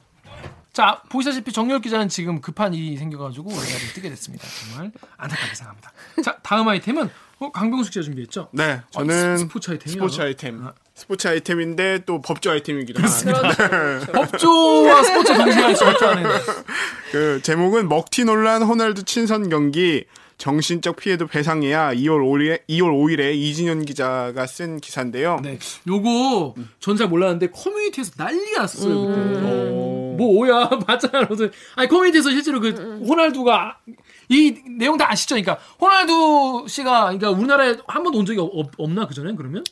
자 0.71 1.01
보시다시피 1.09 1.51
정열 1.51 1.81
기자는 1.81 2.07
지금 2.07 2.39
급한 2.39 2.73
일이 2.73 2.95
생겨가지고 2.97 3.49
좀 3.49 3.59
뜨게 3.95 4.09
됐습니다. 4.09 4.47
정말 4.69 4.91
안타깝게 5.17 5.55
생각합니다. 5.55 5.91
자 6.23 6.37
다음 6.43 6.67
아이템은 6.67 7.09
어, 7.39 7.51
강병숙 7.51 7.91
씨가 7.93 8.03
준비했죠? 8.03 8.49
네, 8.51 8.81
저는 8.91 9.33
어, 9.33 9.37
스- 9.37 9.43
스포츠 9.43 9.71
아이템이요? 9.71 9.93
스포츠 9.97 10.21
아이템. 10.21 10.65
아. 10.67 10.73
스포츠 10.99 11.27
아이템인데 11.29 11.99
또 12.05 12.21
법조 12.21 12.51
아이템이기도 12.51 13.01
합니다. 13.01 13.41
법조와 14.11 15.01
스포츠 15.03 15.33
동시에 15.33 15.61
할 15.61 15.75
수 15.75 15.85
없다는 15.85 16.29
그 17.11 17.39
제목은 17.41 17.87
먹튀 17.87 18.25
논란 18.25 18.61
호날두 18.63 19.03
친선 19.03 19.47
경기 19.49 20.03
정신적 20.37 20.97
피해도 20.97 21.27
배상해야 21.27 21.93
2월 21.93 22.19
5일에 22.21 22.61
2월 22.69 22.91
5일에 22.91 23.33
이진현 23.35 23.85
기자가 23.85 24.45
쓴 24.47 24.79
기사인데요. 24.81 25.39
네, 25.41 25.57
요거 25.87 26.55
전 26.79 26.97
잘 26.97 27.07
몰랐는데 27.07 27.47
커뮤니티에서 27.47 28.11
난리가 28.17 28.61
났었어요 28.61 29.07
그때. 29.07 29.21
오. 29.71 30.15
뭐 30.17 30.27
오야 30.37 30.69
맞잖아. 30.85 31.27
아니 31.75 31.87
커뮤니티에서 31.87 32.29
실제로 32.31 32.59
그 32.59 32.71
호날두가 33.07 33.77
이 34.27 34.53
내용 34.77 34.97
다 34.97 35.09
아시죠? 35.11 35.35
그러니까 35.35 35.57
호날두 35.79 36.65
씨가 36.67 37.03
그러니까 37.05 37.29
우리나라에 37.31 37.75
한 37.87 38.03
번도 38.03 38.19
온 38.19 38.25
적이 38.25 38.39
없, 38.41 38.71
없나 38.77 39.07
그 39.07 39.13
전에 39.13 39.33
그러면? 39.35 39.63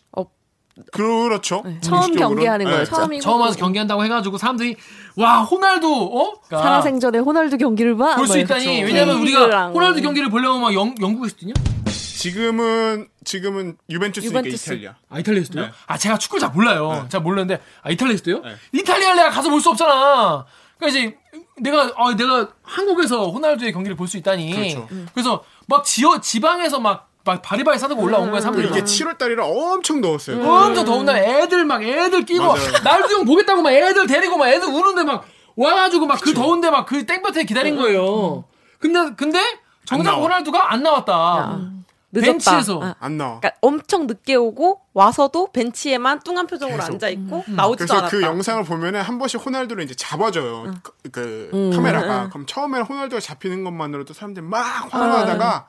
그렇죠. 0.92 1.64
처음 1.82 2.00
공식적으로는. 2.02 2.18
경기하는 2.18 2.66
네. 2.66 2.72
거였죠. 2.72 2.96
처음이고 2.96 3.22
처음 3.22 3.42
와서 3.42 3.58
경기한다고 3.58 4.04
해가지고 4.06 4.38
사람들이 4.38 4.76
와 5.16 5.42
호날두 5.42 5.88
어? 5.88 6.34
그러니까 6.48 6.62
살아생전에 6.70 7.20
호날두 7.20 7.58
경기를 7.58 7.96
봐. 7.98 8.16
볼수뭐 8.16 8.38
있다니. 8.40 8.84
왜냐면 8.84 9.18
우리가 9.22 9.40
K리그랑. 9.40 9.74
호날두 9.74 10.02
경기를 10.02 10.30
보려면 10.30 10.62
막 10.62 10.74
영, 10.74 10.94
영국에서 11.02 11.36
뛰냐? 11.38 11.54
지금은 12.18 13.08
지금은 13.24 13.78
유벤투스니까 13.90 14.40
유벤투스. 14.40 14.74
이탈리아. 14.74 14.96
아 15.10 15.20
이탈리아에서 15.20 15.54
뛰어요? 15.54 15.68
네. 15.68 15.72
아 15.88 15.98
제가 15.98 16.18
축구를 16.18 16.40
잘 16.42 16.52
몰라요. 16.52 17.06
잘 17.10 17.22
모르는데 17.22 17.60
아 17.84 17.92
이탈리아에서 17.92 18.24
뛰어요? 18.24 18.42
네. 18.44 18.56
이탈리아를 18.74 19.16
내가 19.18 19.30
가서 19.30 19.50
볼 19.50 19.62
수 19.62 19.70
없잖아. 19.70 20.46
그러니까 20.78 21.00
이제 21.00 21.18
내가 21.60 21.92
아 21.98 22.16
내가 22.16 22.50
한국에서 22.64 23.30
호날두의 23.30 23.72
경기를 23.72 23.96
볼 23.96 24.08
수 24.08 24.18
있다니. 24.18 24.54
그렇죠. 24.54 24.88
래서 25.16 25.44
막 25.68 25.84
지어 25.84 26.20
지방에서 26.22 26.80
막, 26.80 27.10
막 27.28 27.42
바리바리 27.42 27.78
싸들고 27.78 28.02
올라온 28.02 28.32
거야 28.32 28.42
사람들이. 28.42 28.70
이게 28.70 28.82
7월 28.84 29.18
달이라 29.18 29.46
엄청 29.46 30.02
더웠어요. 30.02 30.42
엄청 30.42 30.86
더운 30.86 31.06
날 31.06 31.18
애들 31.18 31.66
막 31.66 31.84
애들 31.84 32.26
끼고. 32.26 32.44
날도 32.84 33.10
형 33.10 33.26
보겠다고 33.26 33.62
막 33.62 33.72
애들 33.72 34.08
데리고 34.08 34.38
막 34.38 34.48
애들 34.48 34.68
우는데 34.68 35.04
막 35.04 35.26
와가지고 35.56 36.06
막 36.06 36.20
그 36.22 36.34
더운데 36.34 36.70
막 36.70 36.86
그 36.86 37.06
땡볕에 37.06 37.44
기다린 37.44 37.76
거예요. 37.78 38.46
근데 38.80 39.00
근데 39.16 39.40
정작. 39.86 40.14
호날두가 40.16 40.72
안 40.74 40.84
나왔다. 40.84 41.14
야, 41.14 41.60
늦었다. 42.12 42.32
벤치에서. 42.32 42.80
아, 42.84 42.96
안 43.00 43.18
나와. 43.18 43.40
그러니까 43.40 43.52
엄청 43.62 44.08
늦게 44.08 44.36
오고 44.36 44.82
와서도 44.94 45.52
벤치에만 45.52 46.20
뚱한 46.20 46.48
표정으로 46.48 46.78
계속. 46.78 46.94
앉아 46.94 47.10
있고 47.10 47.44
나오지도 47.48 47.86
그래서 47.86 47.94
않았다. 47.96 48.10
그 48.10 48.22
영상을 48.24 48.64
보면은 48.64 49.02
한 49.02 49.18
번씩 49.18 49.46
호날두를 49.46 49.84
이제 49.84 49.94
잡아줘요. 49.96 50.74
그, 50.84 50.92
그 51.12 51.50
음. 51.54 51.72
카메라가. 51.72 52.30
그럼 52.30 52.46
처음에는 52.46 52.86
호날두가 52.86 53.20
잡히는 53.20 53.64
것만으로도 53.64 54.14
사람들이 54.14 54.46
막 54.46 54.94
환호하다가 54.94 55.66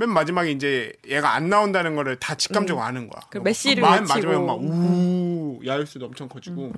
맨 0.00 0.08
마지막에 0.08 0.50
이제 0.50 0.94
얘가 1.08 1.34
안 1.34 1.50
나온다는 1.50 1.94
거를 1.94 2.16
다 2.16 2.34
직감적으로 2.34 2.82
아는 2.82 3.06
거야. 3.10 3.20
그 3.28 3.36
메시를 3.36 3.82
맨. 3.82 4.04
마지막에 4.04 4.38
막 4.38 4.58
우, 4.58 5.60
야유수도 5.64 6.06
엄청 6.06 6.26
커지고 6.26 6.72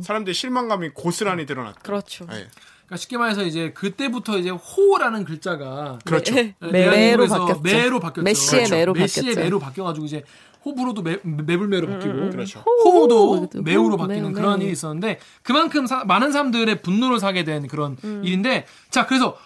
사람들 0.00 0.30
이 0.30 0.34
실망감이 0.34 0.90
고스란히 0.90 1.44
드러났다. 1.44 1.80
그렇죠. 1.82 2.24
네. 2.26 2.46
그러니까 2.86 2.96
쉽게 2.96 3.18
말해서 3.18 3.42
이제 3.42 3.72
그때부터 3.72 4.38
이제 4.38 4.50
호라는 4.50 5.24
글자가 5.24 5.98
그렇죠. 6.04 6.36
네, 6.36 6.54
네, 6.62 6.88
매로 6.88 7.26
바뀌었죠. 7.26 7.60
매로 7.62 7.98
바뀌었죠. 7.98 8.22
메시의 8.22 8.60
그렇죠. 8.62 8.74
매로 8.76 8.92
메시의 8.92 9.24
바뀌었죠. 9.24 9.40
매로 9.44 9.58
바뀌어가지고 9.58 10.06
이제 10.06 10.22
호불호도 10.64 11.02
매, 11.02 11.18
매불매로 11.24 11.88
바뀌고 11.88 12.30
그렇죠. 12.30 12.60
호도 12.60 13.34
호, 13.42 13.48
매우로 13.62 13.94
호, 13.94 13.96
바뀌는 13.96 14.22
매우, 14.22 14.32
그런 14.32 14.58
매우. 14.58 14.62
일이 14.66 14.72
있었는데 14.72 15.18
그만큼 15.42 15.86
사- 15.86 16.04
많은 16.04 16.30
사람들의 16.30 16.80
분노를 16.82 17.18
사게 17.18 17.42
된 17.42 17.66
그런 17.66 17.96
일인데 18.22 18.66
자 18.88 19.06
그래서 19.06 19.36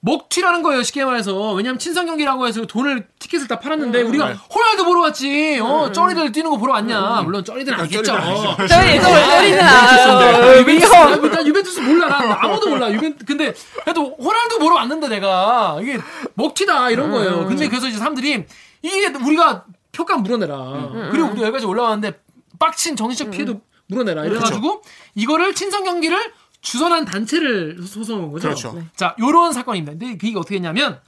먹튀라는 0.00 0.62
거예요 0.62 0.82
쉽게 0.84 1.04
말해서 1.04 1.52
왜냐면 1.52 1.78
친선 1.78 2.06
경기라고 2.06 2.46
해서 2.46 2.64
돈을 2.66 3.08
티켓을 3.18 3.48
다 3.48 3.58
팔았는데 3.58 4.02
우리가 4.02 4.32
호날두 4.32 4.84
보러 4.84 5.00
왔지 5.00 5.58
어 5.60 5.90
쩌리들 5.90 6.30
뛰는 6.30 6.50
거 6.50 6.56
보러 6.56 6.74
왔냐 6.74 7.22
물론 7.22 7.44
쩌리들은 7.44 7.80
아니겠죠 7.80 8.04
쩌리들 8.04 8.30
아니죠. 8.30 8.66
저희 8.68 8.96
예전 8.96 9.10
어린이는 9.12 9.60
아, 9.64 10.18
알아요. 10.18 10.60
유벤투스, 10.60 10.92
나 10.94 11.44
유벤투스 11.44 11.80
몰라. 11.80 12.08
난 12.08 12.32
아무도 12.32 12.68
몰라. 12.70 12.92
유벤 12.92 13.18
근데 13.26 13.52
그래도 13.82 14.16
호날두 14.20 14.58
보러 14.60 14.76
왔는데 14.76 15.08
내가 15.08 15.78
이게 15.82 15.98
먹튀다 16.34 16.90
이런 16.90 17.10
거예요. 17.10 17.46
근데 17.46 17.68
그래서 17.68 17.88
이제 17.88 17.98
사람들이 17.98 18.44
이게 18.82 19.06
우리가 19.08 19.64
표가 19.92 20.16
물어내라. 20.18 20.90
그리고 21.10 21.28
우리 21.32 21.42
여기까지 21.42 21.66
올라왔는데 21.66 22.20
빡친 22.58 22.96
정신적 22.96 23.32
피해도 23.32 23.60
물어내라. 23.88 24.24
이래가지고 24.26 24.82
이거를 25.16 25.54
친선 25.54 25.82
경기를 25.84 26.18
주선한 26.60 27.04
단체를 27.04 27.82
소송한 27.82 28.30
거죠. 28.32 28.48
그렇죠. 28.48 28.82
자, 28.96 29.14
요런 29.20 29.52
사건입니다. 29.52 29.92
근데 29.92 30.16
그게 30.16 30.36
어떻게 30.38 30.56
했냐면 30.56 31.00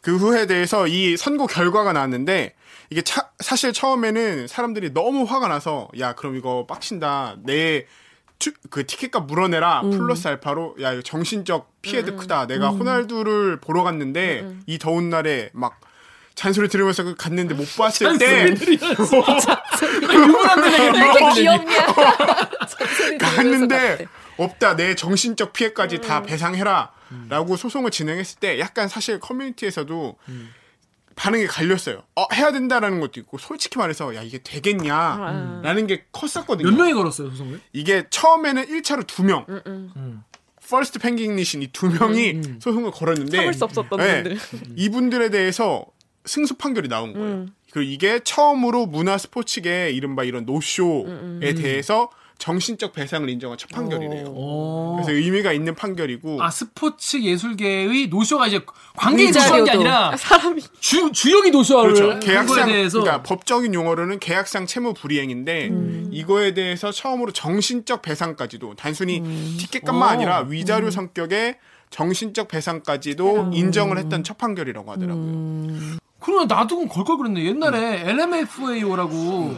그 0.00 0.16
후에 0.16 0.46
대해서 0.46 0.86
이 0.86 1.16
선고 1.16 1.46
결과가 1.46 1.92
나왔는데 1.92 2.54
이게 2.90 3.02
차- 3.02 3.30
사실 3.38 3.72
처음에는 3.72 4.46
사람들이 4.46 4.92
너무 4.92 5.24
화가 5.24 5.48
나서 5.48 5.88
야 5.98 6.14
그럼 6.14 6.36
이거 6.36 6.66
빡친다. 6.66 7.36
내 7.44 7.86
그 8.70 8.86
티켓값 8.86 9.26
물어내라. 9.26 9.82
플러스 9.82 10.26
알파로 10.26 10.76
야 10.80 10.94
이거 10.94 11.02
정신적 11.02 11.82
피해도 11.82 12.16
크다. 12.16 12.46
내가 12.46 12.70
호날두를 12.70 13.60
보러 13.60 13.82
갔는데 13.82 14.48
이 14.66 14.78
더운 14.78 15.10
날에 15.10 15.50
막 15.52 15.78
잔소리 16.34 16.68
들으면서 16.68 17.02
그 17.04 17.14
갔는데 17.16 17.54
못 17.54 17.66
봤을 17.76 18.16
때. 18.18 18.54
유물한테 20.02 20.70
내게 20.70 20.90
왜 20.90 20.98
이렇게 20.98 21.32
귀엽냐? 21.34 21.86
갔는데 23.20 24.06
없다. 24.36 24.76
내 24.76 24.94
정신적 24.94 25.52
피해까지 25.52 26.00
다 26.00 26.22
배상해라라고 26.22 27.56
소송을 27.56 27.90
진행했을 27.90 28.38
때 28.40 28.58
약간 28.58 28.88
사실 28.88 29.20
커뮤니티에서도 29.20 30.16
반응이 31.16 31.46
갈렸어요. 31.46 32.02
어, 32.16 32.26
해야 32.32 32.50
된다라는 32.52 33.00
것도 33.00 33.20
있고 33.20 33.36
솔직히 33.36 33.78
말해서 33.78 34.14
야 34.14 34.22
이게 34.22 34.38
되겠냐 34.42 35.60
라는 35.62 35.86
게 35.86 36.06
컸었거든요. 36.12 36.70
몇 36.70 36.76
명이 36.76 36.94
걸었어요, 36.94 37.28
소송을? 37.30 37.60
이게 37.74 38.04
처음에는 38.08 38.64
1차로 38.66 39.06
두 39.06 39.22
명. 39.24 39.44
first 40.70 41.00
penguin이신 41.00 41.62
이 41.62 41.68
두 41.72 41.88
명이 41.90 42.40
소송을 42.60 42.92
걸었는데 42.92 43.36
참을 43.36 43.52
수 43.52 43.64
없었던 43.64 43.98
네, 43.98 44.22
분들. 44.22 44.38
이분들에 44.76 45.28
대해서 45.30 45.84
승소 46.24 46.56
판결이 46.56 46.88
나온 46.88 47.12
거예요. 47.12 47.46
그리고 47.72 47.90
이게 47.90 48.20
처음으로 48.22 48.86
문화 48.86 49.16
스포츠계 49.18 49.90
이른바 49.90 50.24
이런 50.24 50.44
노쇼에 50.44 51.54
대해서 51.54 52.10
정신적 52.38 52.94
배상을 52.94 53.28
인정한 53.28 53.58
첫 53.58 53.68
판결이래요. 53.70 54.28
오. 54.28 54.94
그래서 54.96 55.12
의미가 55.12 55.52
있는 55.52 55.74
판결이고 55.74 56.42
아 56.42 56.50
스포츠 56.50 57.20
예술계의 57.20 58.06
노쇼가 58.08 58.46
이제 58.46 58.60
관계인. 58.96 59.30
노쇼한 59.30 59.64
게 59.64 59.70
아니라 59.72 60.16
사람이 60.16 60.62
주 60.80 61.12
주역이 61.12 61.50
노쇼를 61.50 61.92
그렇죠. 61.94 62.18
계약상 62.20 62.66
대해서 62.66 63.00
그러니까 63.00 63.22
법적인 63.22 63.74
용어로는 63.74 64.18
계약상 64.20 64.64
채무 64.66 64.94
불이행인데 64.94 65.70
이거에 66.12 66.54
대해서 66.54 66.90
처음으로 66.90 67.32
정신적 67.32 68.00
배상까지도 68.00 68.74
단순히 68.74 69.22
티켓값만 69.58 70.08
오. 70.08 70.10
아니라 70.10 70.40
위자료 70.48 70.90
성격의 70.90 71.58
정신적 71.90 72.48
배상까지도 72.48 73.50
인정을 73.52 73.98
했던 73.98 74.24
첫 74.24 74.38
판결이라고 74.38 74.90
하더라고요. 74.92 75.98
그러면 76.20 76.46
나도 76.46 76.76
그럼 76.76 76.88
걸걸 76.88 77.16
그랬네. 77.16 77.44
옛날에 77.44 78.02
LMFAO라고 78.08 79.56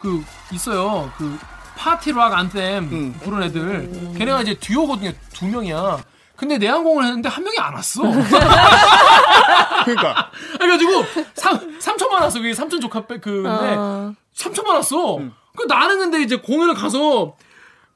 그 0.00 0.24
있어요. 0.52 1.10
그 1.16 1.38
파티 1.76 2.12
락 2.12 2.34
안템 2.34 2.84
음. 2.92 3.20
부른 3.22 3.42
애들. 3.44 4.12
걔네가 4.18 4.42
이제 4.42 4.54
듀오거든요. 4.54 5.12
두 5.32 5.46
명이야. 5.46 6.02
근데 6.36 6.58
내한공을 6.58 7.04
했는데 7.04 7.28
한 7.28 7.44
명이 7.44 7.58
안 7.58 7.74
왔어. 7.74 8.02
그러니까 9.84 10.30
그래가지고 10.58 11.04
3, 11.34 11.78
3천만 11.78 12.12
왔어. 12.22 12.38
그게 12.38 12.54
삼촌 12.54 12.80
조카 12.80 13.06
빼 13.06 13.18
그, 13.20 13.42
근데 13.42 13.74
어. 13.76 14.14
3천만 14.34 14.68
왔어. 14.74 15.20
그 15.56 15.64
나는 15.68 15.98
근데 15.98 16.22
이제 16.22 16.36
공연을 16.36 16.74
가서 16.74 17.36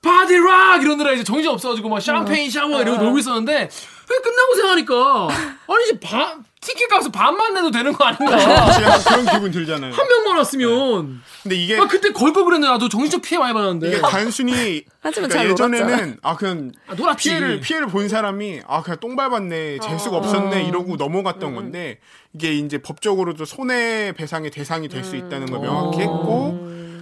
파티 0.03 0.37
락 0.37 0.83
이러느라 0.83 1.13
이제 1.13 1.25
정신 1.25 1.49
없어가지고 1.51 1.89
막 1.89 2.01
샴페인 2.01 2.51
샤워 2.51 2.83
이러고 2.83 3.03
놀고 3.03 3.19
있었는데 3.19 3.71
그 4.07 4.21
끝나고 4.21 4.55
생각하니까 4.57 5.29
아니 5.67 5.85
이제 5.89 5.99
반 6.01 6.45
티켓 6.65 6.89
값을 6.89 7.13
반만 7.13 7.53
내도 7.53 7.71
되는 7.71 7.93
거 7.93 8.05
아닌가? 8.05 8.39
제가 8.73 8.99
그런 9.01 9.27
기분 9.27 9.51
들잖아요. 9.51 9.93
한 9.93 10.09
명만 10.09 10.39
왔으면. 10.39 11.21
근데 11.43 11.57
이게 11.57 11.79
아 11.79 11.87
그때 11.87 12.11
걸걸 12.11 12.45
그랬네 12.45 12.67
나도 12.67 12.89
정신적 12.89 13.21
피해 13.21 13.39
많이 13.39 13.53
받았는데. 13.53 13.89
이게 13.89 14.01
단순히 14.01 14.85
하지만 15.03 15.29
그러니까 15.29 15.35
잘 15.35 15.51
예전에는 15.51 16.17
아 16.23 16.37
그냥 16.37 16.73
아, 16.87 16.95
놀았지. 16.95 17.29
피해를 17.29 17.61
피해를 17.61 17.89
본 17.89 18.09
사람이 18.09 18.63
아 18.67 18.83
그냥 18.83 18.99
똥 19.01 19.15
밟았네 19.15 19.79
재수가 19.81 20.17
없었네 20.17 20.65
이러고 20.65 20.97
넘어갔던 20.97 21.55
건데 21.55 21.99
이게 22.33 22.55
이제 22.55 22.79
법적으로도 22.79 23.45
손해 23.45 24.13
배상의 24.13 24.51
대상이 24.51 24.89
될 24.89 25.05
수 25.05 25.17
있다는 25.17 25.47
걸 25.47 25.61
명확히 25.61 26.01
했고 26.01 26.59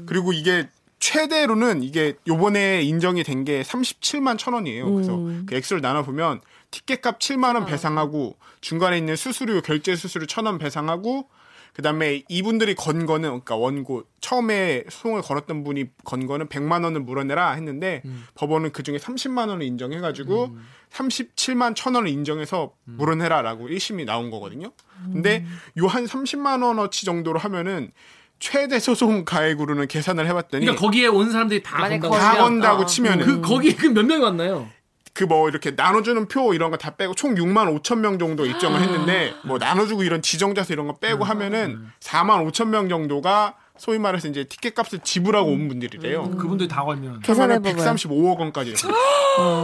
그리고 0.06 0.32
이게 0.32 0.68
최대로는 0.98 1.82
이게 1.84 2.14
요번에 2.26 2.82
인정이 2.82 3.22
된 3.24 3.44
게 3.44 3.62
37만 3.62 4.38
천 4.38 4.54
원이에요. 4.54 4.92
그래서 4.92 5.16
그 5.46 5.54
액수를 5.54 5.80
나눠 5.82 6.02
보면 6.02 6.40
티켓값 6.72 7.20
7만 7.20 7.54
원 7.54 7.64
배상하고 7.66 8.36
중간에 8.60 8.98
있는 8.98 9.14
수수료 9.14 9.60
결제 9.60 9.94
수수료 9.94 10.26
천원 10.26 10.58
배상하고 10.58 11.28
그다음에 11.74 12.22
이분들이 12.28 12.74
건 12.74 13.06
거는 13.06 13.28
그러니까 13.28 13.56
원고 13.56 14.02
처음에 14.20 14.84
소송을 14.90 15.22
걸었던 15.22 15.64
분이 15.64 15.86
건 16.04 16.26
거는 16.26 16.48
100만 16.48 16.84
원을 16.84 17.00
물어내라 17.00 17.52
했는데 17.52 18.02
법원은 18.34 18.72
그 18.72 18.82
중에 18.82 18.98
30만 18.98 19.48
원을 19.48 19.62
인정해 19.62 20.00
가지고 20.00 20.56
37만 20.92 21.74
천 21.74 21.94
원을 21.94 22.10
인정해서 22.10 22.72
물어내라라고 22.84 23.68
1심이 23.68 24.04
나온 24.04 24.30
거거든요. 24.30 24.72
근데 25.12 25.46
요 25.78 25.86
한 25.86 26.04
30만 26.04 26.62
원어치 26.62 27.06
정도로 27.06 27.38
하면은 27.38 27.90
최대 28.38 28.78
소송 28.78 29.24
가액으로는 29.24 29.86
계산을 29.88 30.26
해 30.28 30.32
봤더니 30.34 30.66
그러니까 30.66 30.84
거기에 30.84 31.06
온 31.06 31.30
사람들이 31.30 31.62
다 31.62 31.88
건다고 31.88 32.14
다 32.16 32.36
건다고 32.36 32.82
어. 32.82 32.86
치면은 32.86 33.24
그 33.24 33.40
거기 33.40 33.74
그 33.74 33.86
몇 33.86 34.04
명이 34.04 34.22
왔나요? 34.22 34.68
그 35.14 35.24
뭐 35.24 35.48
이렇게 35.48 35.72
나눠주는 35.72 36.26
표 36.28 36.54
이런 36.54 36.70
거 36.70 36.76
다 36.78 36.96
빼고 36.96 37.14
총 37.14 37.34
6만 37.34 37.82
5천 37.82 37.98
명 37.98 38.18
정도 38.18 38.46
입정을 38.46 38.80
했는데 38.80 39.34
뭐 39.44 39.58
나눠주고 39.58 40.02
이런 40.04 40.22
지정자수 40.22 40.72
이런 40.72 40.86
거 40.86 40.94
빼고 40.96 41.24
하면은 41.24 41.86
4만 42.00 42.50
5천 42.50 42.68
명 42.68 42.88
정도가 42.88 43.56
소위 43.78 43.98
말해서 43.98 44.28
이제 44.28 44.44
티켓 44.44 44.74
값을 44.74 45.00
지불하고 45.00 45.50
온 45.50 45.68
분들이래요. 45.68 46.30
그분들이 46.30 46.68
다 46.68 46.82
걸면 46.84 47.20
계산해봐봐요. 47.20 47.74
135억 47.74 48.38
원까지. 48.38 48.74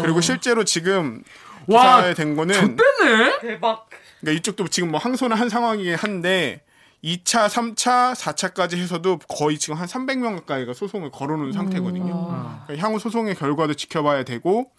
그리고 0.03 0.21
실제로 0.21 0.65
지금 0.65 1.23
와, 1.67 1.97
기사에 1.97 2.15
된 2.15 2.37
거는 2.37 2.77
뺐네. 2.77 3.39
대박. 3.41 3.89
그러니까 4.21 4.39
이쪽도 4.39 4.69
지금 4.69 4.91
뭐 4.91 4.99
항소는 5.01 5.37
한 5.37 5.49
상황이긴 5.49 5.95
한데 5.95 6.63
2차, 7.05 7.49
3차, 7.49 8.15
4차까지 8.15 8.77
해서도 8.77 9.19
거의 9.29 9.59
지금 9.59 9.77
한 9.77 9.87
300명 9.87 10.35
가까이가 10.41 10.75
소송을 10.75 11.11
걸어놓은 11.11 11.53
상태거든요. 11.53 12.63
그러니까 12.67 12.85
향후 12.87 12.99
소송의 12.99 13.37
결과도 13.37 13.75
지켜봐야 13.75 14.25
되고 14.25 14.71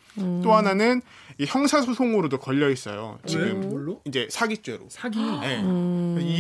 또 0.43 0.53
하나는 0.53 1.01
이 1.37 1.45
형사 1.45 1.81
소송으로도 1.81 2.37
걸려 2.39 2.69
있어요. 2.69 3.17
지금 3.25 3.69
뭘로? 3.69 4.01
이제 4.05 4.27
사기죄로. 4.29 4.87
사기. 4.89 5.19
네. 5.19 5.63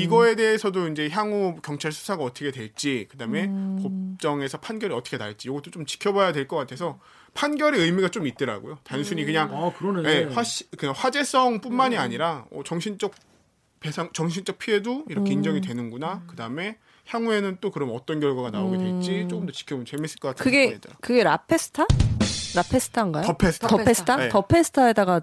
이거에 0.01 0.35
대해서도 0.35 0.89
이제 0.89 1.09
향후 1.09 1.55
경찰 1.63 1.91
수사가 1.91 2.23
어떻게 2.23 2.51
될지 2.51 3.07
그다음에 3.09 3.47
법- 3.81 3.91
법정에서 4.19 4.57
판결이 4.59 4.93
어떻게 4.93 5.15
날지 5.17 5.47
이것도 5.47 5.71
좀 5.71 5.85
지켜봐야 5.85 6.33
될 6.33 6.45
것 6.49 6.57
같아서 6.57 6.99
판결의 7.33 7.79
의미가 7.81 8.09
좀 8.09 8.27
있더라고요. 8.27 8.79
단순히 8.83 9.23
그냥 9.23 9.49
아 9.55 9.71
그러네. 9.71 10.09
예, 10.09 10.23
화시, 10.25 10.69
그냥 10.71 10.93
화제성뿐만이 10.97 11.95
아니라 11.95 12.45
어, 12.51 12.61
정신적 12.65 13.13
배상, 13.79 14.09
정신적 14.11 14.57
피해도 14.59 15.05
이렇게 15.07 15.31
인정이 15.31 15.61
되는구나. 15.61 16.23
그 16.27 16.35
다음에 16.35 16.77
향후에는 17.07 17.59
또 17.61 17.71
그럼 17.71 17.91
어떤 17.93 18.19
결과가 18.19 18.51
나오게 18.51 18.77
될지 18.77 19.25
조금 19.29 19.45
더 19.45 19.53
지켜보면 19.53 19.85
재밌을 19.85 20.19
것 20.19 20.35
같아요. 20.35 20.43
그게 20.43 20.77
그게 20.99 21.23
라페스타? 21.23 21.85
라페스타인가요? 22.63 23.23
더 23.25 23.33
페스타. 23.37 23.67
더 23.67 23.77
페스타? 23.77 24.15
네. 24.17 24.29
더 24.29 24.41
페스타에다가 24.41 25.21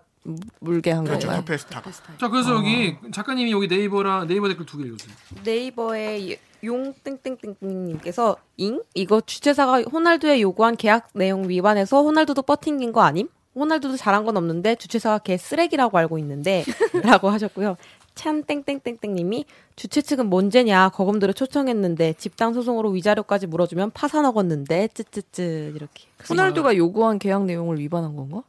물게 0.60 0.90
한 0.90 1.04
그렇죠. 1.04 1.28
건가요? 1.28 1.44
더 1.44 1.52
페스타. 1.52 1.82
자 2.18 2.28
그래서 2.28 2.54
여기 2.54 2.96
작가님이 3.12 3.52
여기 3.52 3.68
네이버랑 3.68 4.26
네이버 4.26 4.48
댓글 4.48 4.66
두 4.66 4.78
개 4.78 4.84
읽어주세요. 4.84 5.14
네이버의 5.44 6.38
용 6.64 6.94
땡땡땡땡님께서 7.04 8.36
잉 8.56 8.82
이거 8.94 9.20
주최사가 9.20 9.82
호날두에 9.82 10.40
요구한 10.40 10.76
계약 10.76 11.08
내용 11.14 11.48
위반해서 11.48 12.02
호날두도 12.02 12.42
뻐팅긴 12.42 12.92
거 12.92 13.02
아님? 13.02 13.28
호날두도 13.54 13.96
잘한 13.96 14.24
건 14.24 14.36
없는데 14.36 14.74
주최사가 14.74 15.18
걔 15.20 15.36
쓰레기라고 15.36 15.96
알고 15.96 16.18
있는데라고 16.18 17.30
하셨고요. 17.30 17.76
참 18.16 18.42
땡땡땡땡님이 18.42 19.44
주최 19.76 20.00
측은 20.00 20.26
뭔 20.28 20.50
죄냐 20.50 20.88
거금들을 20.88 21.34
초청했는데 21.34 22.14
집단 22.14 22.54
소송으로 22.54 22.90
위자료까지 22.90 23.46
물어주면 23.46 23.92
파산하겠는데 23.92 24.88
쯔쯔쯔 24.88 25.74
이렇게. 25.76 26.06
호날두가 26.28 26.76
요구한 26.76 27.18
계약 27.20 27.44
내용을 27.44 27.78
위반한 27.78 28.16
건가? 28.16 28.42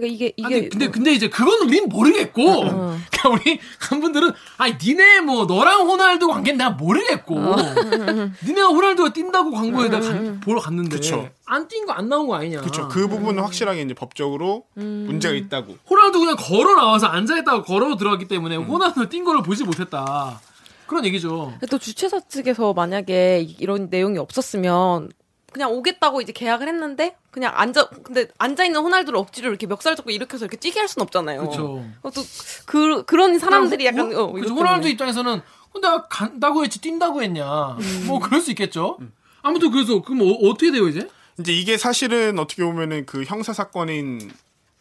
그러니까 0.00 0.06
이게 0.06 0.26
아, 0.42 0.48
이게 0.48 0.60
근데, 0.60 0.68
근데 0.70 0.90
근데 0.90 1.12
이제 1.12 1.28
그건 1.28 1.68
우린 1.68 1.88
모르겠고. 1.88 2.42
그러니까 3.10 3.28
우리 3.30 3.58
한 3.78 4.00
분들은 4.00 4.32
아니 4.58 4.74
니네 4.82 5.20
뭐 5.20 5.44
너랑 5.46 5.88
호날두 5.88 6.28
관계는 6.28 6.58
내가 6.58 6.70
모르겠고. 6.70 7.34
니네가 8.44 8.68
호날두가 8.68 9.12
뛴다고 9.12 9.50
광고에다 9.52 10.00
가- 10.00 10.34
보러 10.42 10.60
갔는데 10.60 10.96
그쵸. 10.96 11.28
안뛴 11.46 11.86
거 11.86 11.92
안 11.92 12.08
나온 12.08 12.26
거 12.26 12.36
아니냐. 12.36 12.60
그렇죠. 12.60 12.88
그 12.88 13.08
부분은 13.08 13.42
확실하게 13.42 13.82
이제 13.82 13.94
법적으로 13.94 14.64
문제가 14.74 15.34
있다고. 15.34 15.76
호날두 15.88 16.20
그냥 16.20 16.36
걸어 16.38 16.74
나와서 16.74 17.06
앉아 17.06 17.38
있다가 17.38 17.62
걸어 17.62 17.96
들어갔기 17.96 18.26
때문에 18.28 18.56
호날두 18.56 19.08
뛴 19.08 19.24
거를 19.24 19.42
보지 19.42 19.64
못했다. 19.64 20.40
그런 20.86 21.04
얘기죠. 21.04 21.52
또 21.70 21.78
주최사 21.78 22.18
측에서 22.28 22.72
만약에 22.72 23.46
이런 23.60 23.88
내용이 23.90 24.18
없었으면 24.18 25.10
그냥 25.52 25.72
오겠다고 25.72 26.20
이제 26.20 26.32
계약을 26.32 26.68
했는데 26.68 27.16
그냥 27.30 27.52
앉아 27.54 27.88
근데 28.02 28.28
앉아 28.38 28.64
있는 28.64 28.80
호날두를 28.80 29.18
억지로 29.18 29.48
이렇게 29.48 29.66
멱살 29.66 29.96
잡고 29.96 30.10
일으켜서 30.10 30.44
이렇게 30.44 30.56
뛰게 30.56 30.78
할 30.78 30.88
수는 30.88 31.04
없잖아요. 31.04 31.48
그쵸. 31.48 31.84
또그 32.02 33.04
그런 33.04 33.38
사람들이 33.38 33.86
약간 33.86 34.14
어, 34.14 34.32
그죠 34.32 34.46
이것 34.46 34.58
호날두. 34.58 34.88
입장에서는 34.88 35.38
어, 35.72 35.80
내가 35.80 36.06
간다고 36.08 36.64
했지 36.64 36.80
뛴다고 36.80 37.22
했냐 37.22 37.76
뭐 38.06 38.18
그럴 38.18 38.40
수 38.40 38.50
있겠죠 38.50 38.98
아무튼 39.42 39.70
그래서 39.70 40.02
그럼 40.02 40.22
어, 40.22 40.48
어떻게 40.48 40.72
돼요 40.72 40.88
이제 40.88 41.08
이제 41.38 41.52
이게 41.52 41.76
사실은 41.76 42.38
어떻게 42.38 42.64
보면은 42.64 43.06
그 43.06 43.24
형사 43.24 43.52
사건인 43.52 44.30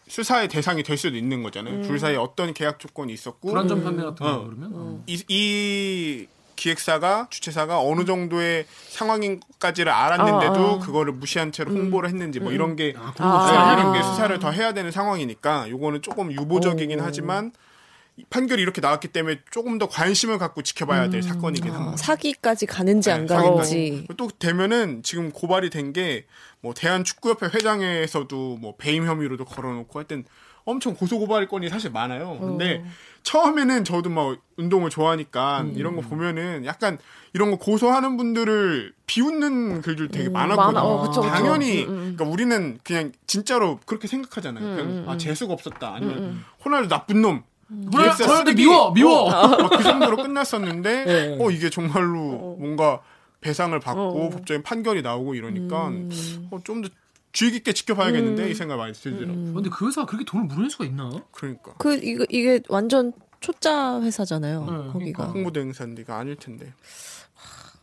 수사의 0.07 0.47
대상이 0.47 0.81
될 0.81 0.97
수도 0.97 1.15
있는 1.15 1.43
거잖아요. 1.43 1.83
둘 1.83 1.99
사이에 1.99 2.17
어떤 2.17 2.53
계약 2.53 2.79
조건이 2.79 3.13
있었고 3.13 3.47
불안전 3.49 3.83
판매 3.83 4.01
같은 4.03 4.25
거 4.25 4.31
어. 4.31 4.43
그러면 4.45 4.71
어. 4.73 5.03
이, 5.05 5.23
이 5.27 6.25
기획사가 6.59 7.27
주최사가 7.29 7.79
어느 7.79 8.03
정도의 8.03 8.65
상황인까지를 8.89 9.91
알았는데도 9.91 10.53
어, 10.53 10.73
어. 10.73 10.79
그거를 10.79 11.13
무시한 11.13 11.53
채로 11.53 11.71
홍보를 11.71 12.09
했는지 12.09 12.41
뭐 12.41 12.51
이런 12.51 12.75
게 12.75 12.93
아, 12.97 13.13
네, 13.17 13.23
아. 13.23 13.73
이런 13.73 13.93
게 13.93 14.03
수사를 14.03 14.37
더 14.39 14.51
해야 14.51 14.73
되는 14.73 14.91
상황이니까 14.91 15.69
요거는 15.69 16.01
조금 16.01 16.31
유보적이긴 16.33 16.99
하지만 16.99 17.47
이 17.47 17.51
판결이 18.29 18.61
이렇게 18.61 18.81
나왔기 18.81 19.09
때문에 19.09 19.41
조금 19.51 19.77
더 19.77 19.87
관심을 19.87 20.37
갖고 20.37 20.61
지켜봐야 20.61 21.09
될 21.09 21.21
사건이긴 21.23 21.71
아, 21.71 21.75
합니다. 21.75 21.97
사기까지 21.97 22.65
가는지 22.65 23.11
안 23.11 23.25
네, 23.25 23.33
가는지. 23.35 24.07
또 24.17 24.27
되면은 24.39 25.03
지금 25.03 25.31
고발이 25.31 25.69
된 25.69 25.93
게 25.93 26.25
뭐 26.61 26.73
대한축구협회 26.73 27.47
회장에서도 27.55 28.57
뭐 28.57 28.75
배임 28.77 29.05
혐의로도 29.05 29.45
걸어놓고 29.45 29.97
하여튼 29.97 30.25
엄청 30.65 30.93
고소 30.93 31.17
고발 31.19 31.47
건이 31.47 31.69
사실 31.69 31.89
많아요. 31.89 32.37
근데 32.39 32.83
처음에는 33.23 33.85
저도 33.85 34.09
막 34.09 34.37
운동을 34.57 34.89
좋아하니까 34.89 35.65
이런 35.75 35.95
거 35.95 36.01
보면은 36.01 36.65
약간 36.65 36.97
이런 37.33 37.49
거 37.51 37.57
고소하는 37.57 38.17
분들을 38.17 38.93
비웃는 39.07 39.81
글들 39.81 40.09
되게 40.09 40.29
많았거든요. 40.29 40.73
많아. 40.73 40.83
어, 40.85 41.01
그쵸, 41.07 41.21
그쵸. 41.21 41.33
당연히 41.33 41.85
음, 41.85 41.89
음. 41.89 41.97
그러니까 42.17 42.25
우리는 42.25 42.79
그냥 42.83 43.13
진짜로 43.25 43.79
그렇게 43.85 44.07
생각하잖아요. 44.07 44.75
그냥 44.75 45.05
아 45.09 45.17
재수가 45.17 45.53
없었다 45.53 45.95
아니면 45.95 46.43
호날두 46.65 46.89
나쁜 46.89 47.21
놈. 47.21 47.43
호날- 47.69 48.09
호날두. 48.19 48.55
미워 48.55 48.91
미워 48.93 49.23
어, 49.29 49.47
막그 49.63 49.83
정도로 49.83 50.17
끝났었는데 50.17 51.05
네. 51.05 51.37
어 51.39 51.51
이게 51.51 51.69
정말로 51.69 52.55
뭔가 52.59 53.01
배상을 53.41 53.77
받고 53.79 54.29
법적인 54.31 54.63
판결이 54.63 55.01
나오고 55.01 55.35
이러니까 55.35 55.91
어, 56.51 56.59
좀더 56.63 56.89
주의 57.31 57.51
깊게 57.51 57.73
지켜봐야겠는데 57.73 58.49
이 58.49 58.53
생각 58.55 58.77
많이 58.77 58.91
들더라고요. 58.93 59.53
근데 59.53 59.69
그 59.71 59.87
회사가 59.87 60.07
그렇게 60.07 60.25
돈을 60.25 60.45
물어낼 60.47 60.69
수가 60.71 60.85
있나? 60.85 61.11
그러니까 61.31 61.73
그 61.77 61.93
이거 62.01 62.25
이게 62.29 62.59
완전 62.69 63.13
초짜 63.39 64.01
회사잖아요. 64.01 64.65
네, 64.65 64.91
거기가. 64.91 65.25
홍보대 65.27 65.59
행사인데가 65.61 66.17
아닐 66.17 66.35
텐데 66.35 66.73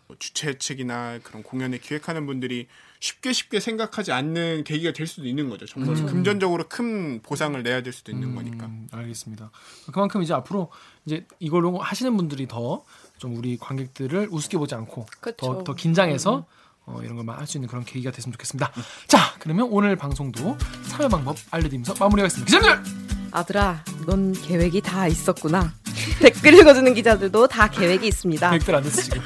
뭐 0.09 0.17
주최 0.19 0.59
측이나 0.59 1.21
그런 1.23 1.43
공연을 1.43 1.79
기획하는 1.81 2.27
분들이 2.27 2.67
쉽게 3.01 3.33
쉽게 3.33 3.61
생각하지 3.61 4.13
않는 4.13 4.65
계기가 4.65 4.93
될 4.93 5.07
수도 5.07 5.27
있는 5.27 5.49
거죠. 5.49 5.67
정말 5.67 5.95
금전적으로 6.07 6.65
큰 6.69 7.21
보상을 7.23 7.61
내야 7.63 7.83
될 7.83 7.93
수도 7.93 8.13
있는 8.13 8.35
거니까. 8.35 8.67
음, 8.67 8.89
알겠습니다. 8.91 9.51
그만큼 9.93 10.23
이제 10.23 10.35
앞으로 10.35 10.71
이제 11.05 11.27
이걸로 11.39 11.79
하시는 11.79 12.17
분들이 12.17 12.47
더 12.47 12.85
좀 13.19 13.37
우리 13.37 13.57
관객들을 13.57 14.29
우습게 14.31 14.59
보지 14.59 14.75
않고 14.75 15.07
그쵸. 15.21 15.37
더, 15.37 15.65
더 15.65 15.75
긴장해서 15.75 16.47
어, 16.85 17.01
이런 17.03 17.25
걸할수 17.25 17.59
있는 17.59 17.69
그런 17.69 17.85
계기가 17.85 18.11
됐으면 18.13 18.33
좋겠습니다. 18.33 18.71
자, 19.09 19.35
그러면 19.41 19.69
오늘 19.71 19.97
방송도 19.97 20.57
참여 20.89 21.09
방법 21.09 21.37
알려드리면서 21.51 21.95
마무리하겠습니다. 21.99 22.45
기자님들! 22.47 23.07
아들아, 23.33 23.85
넌 24.07 24.33
계획이 24.33 24.81
다 24.83 25.09
있었구나. 25.09 25.75
댓글 26.21 26.55
읽어주는 26.55 26.95
기자들도 26.95 27.49
다 27.49 27.69
계획이 27.69 28.07
있습니다. 28.07 28.51
계획들 28.51 28.75
안 28.75 28.83
됐어, 28.85 29.03
지금. 29.03 29.21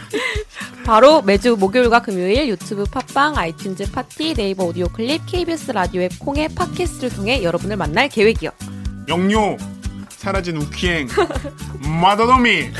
바로 0.90 1.22
매주 1.22 1.54
목요일과 1.54 2.02
금요일 2.02 2.48
유튜브 2.48 2.82
팟빵, 2.82 3.34
아이튠즈 3.34 3.92
팟티, 3.92 4.34
네이버 4.34 4.64
오디오 4.64 4.88
클립, 4.88 5.24
KBS 5.24 5.70
라디오 5.70 6.02
앱 6.02 6.18
콩의 6.18 6.48
팟캐스트를 6.48 7.10
통해 7.10 7.44
여러분을 7.44 7.76
만날 7.76 8.08
계획이요. 8.08 8.50
영요 9.06 9.56
사라진 10.08 10.56
우키행 10.56 11.06
마더더미 12.00 12.72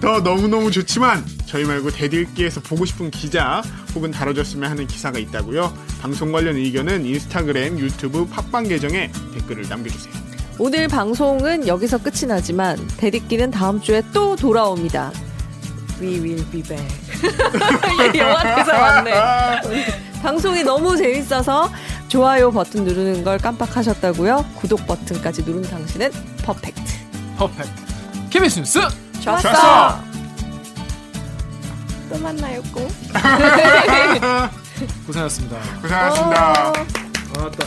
더 0.00 0.20
너무너무 0.20 0.70
좋지만 0.70 1.22
저희 1.44 1.66
말고 1.66 1.90
대들기에서 1.90 2.62
보고 2.62 2.86
싶은 2.86 3.10
기자 3.10 3.62
혹은 3.94 4.10
다뤄줬으면 4.10 4.70
하는 4.70 4.86
기사가 4.86 5.18
있다고요 5.18 5.70
방송 6.00 6.32
관련 6.32 6.56
의견은 6.56 7.04
인스타그램 7.04 7.78
유튜브 7.78 8.26
팟빵 8.26 8.68
계정에 8.68 9.12
댓글을 9.34 9.68
남겨주세요 9.68 10.14
오늘 10.58 10.88
방송은 10.88 11.68
여기서 11.68 11.98
끝이 11.98 12.26
나지만 12.26 12.78
대립기는 12.96 13.50
다음 13.50 13.82
주에 13.82 14.02
또 14.14 14.34
돌아옵니다. 14.34 15.12
We 16.00 16.20
will 16.20 16.44
be 16.50 16.62
back. 16.62 17.03
영화 18.18 18.42
대사 18.56 18.72
맞네. 18.78 19.12
방송이 20.22 20.62
너무 20.62 20.96
재밌어서 20.96 21.70
좋아요 22.08 22.50
버튼 22.50 22.84
누르는 22.84 23.24
걸 23.24 23.38
깜빡하셨다고요? 23.38 24.44
구독 24.56 24.86
버튼까지 24.86 25.42
누른 25.42 25.62
당신은 25.62 26.10
퍼펙트. 26.44 26.82
퍼펙트. 27.36 27.70
KBS 28.30 28.58
뉴스! 28.60 28.80
좋았어 29.20 30.02
또 32.10 32.18
만나요, 32.18 32.62
꼭. 32.72 32.88
고생하셨습니다. 35.06 35.56
고생하셨습니다 35.82 36.52
아, 36.52 36.72
맞다. 37.38 37.66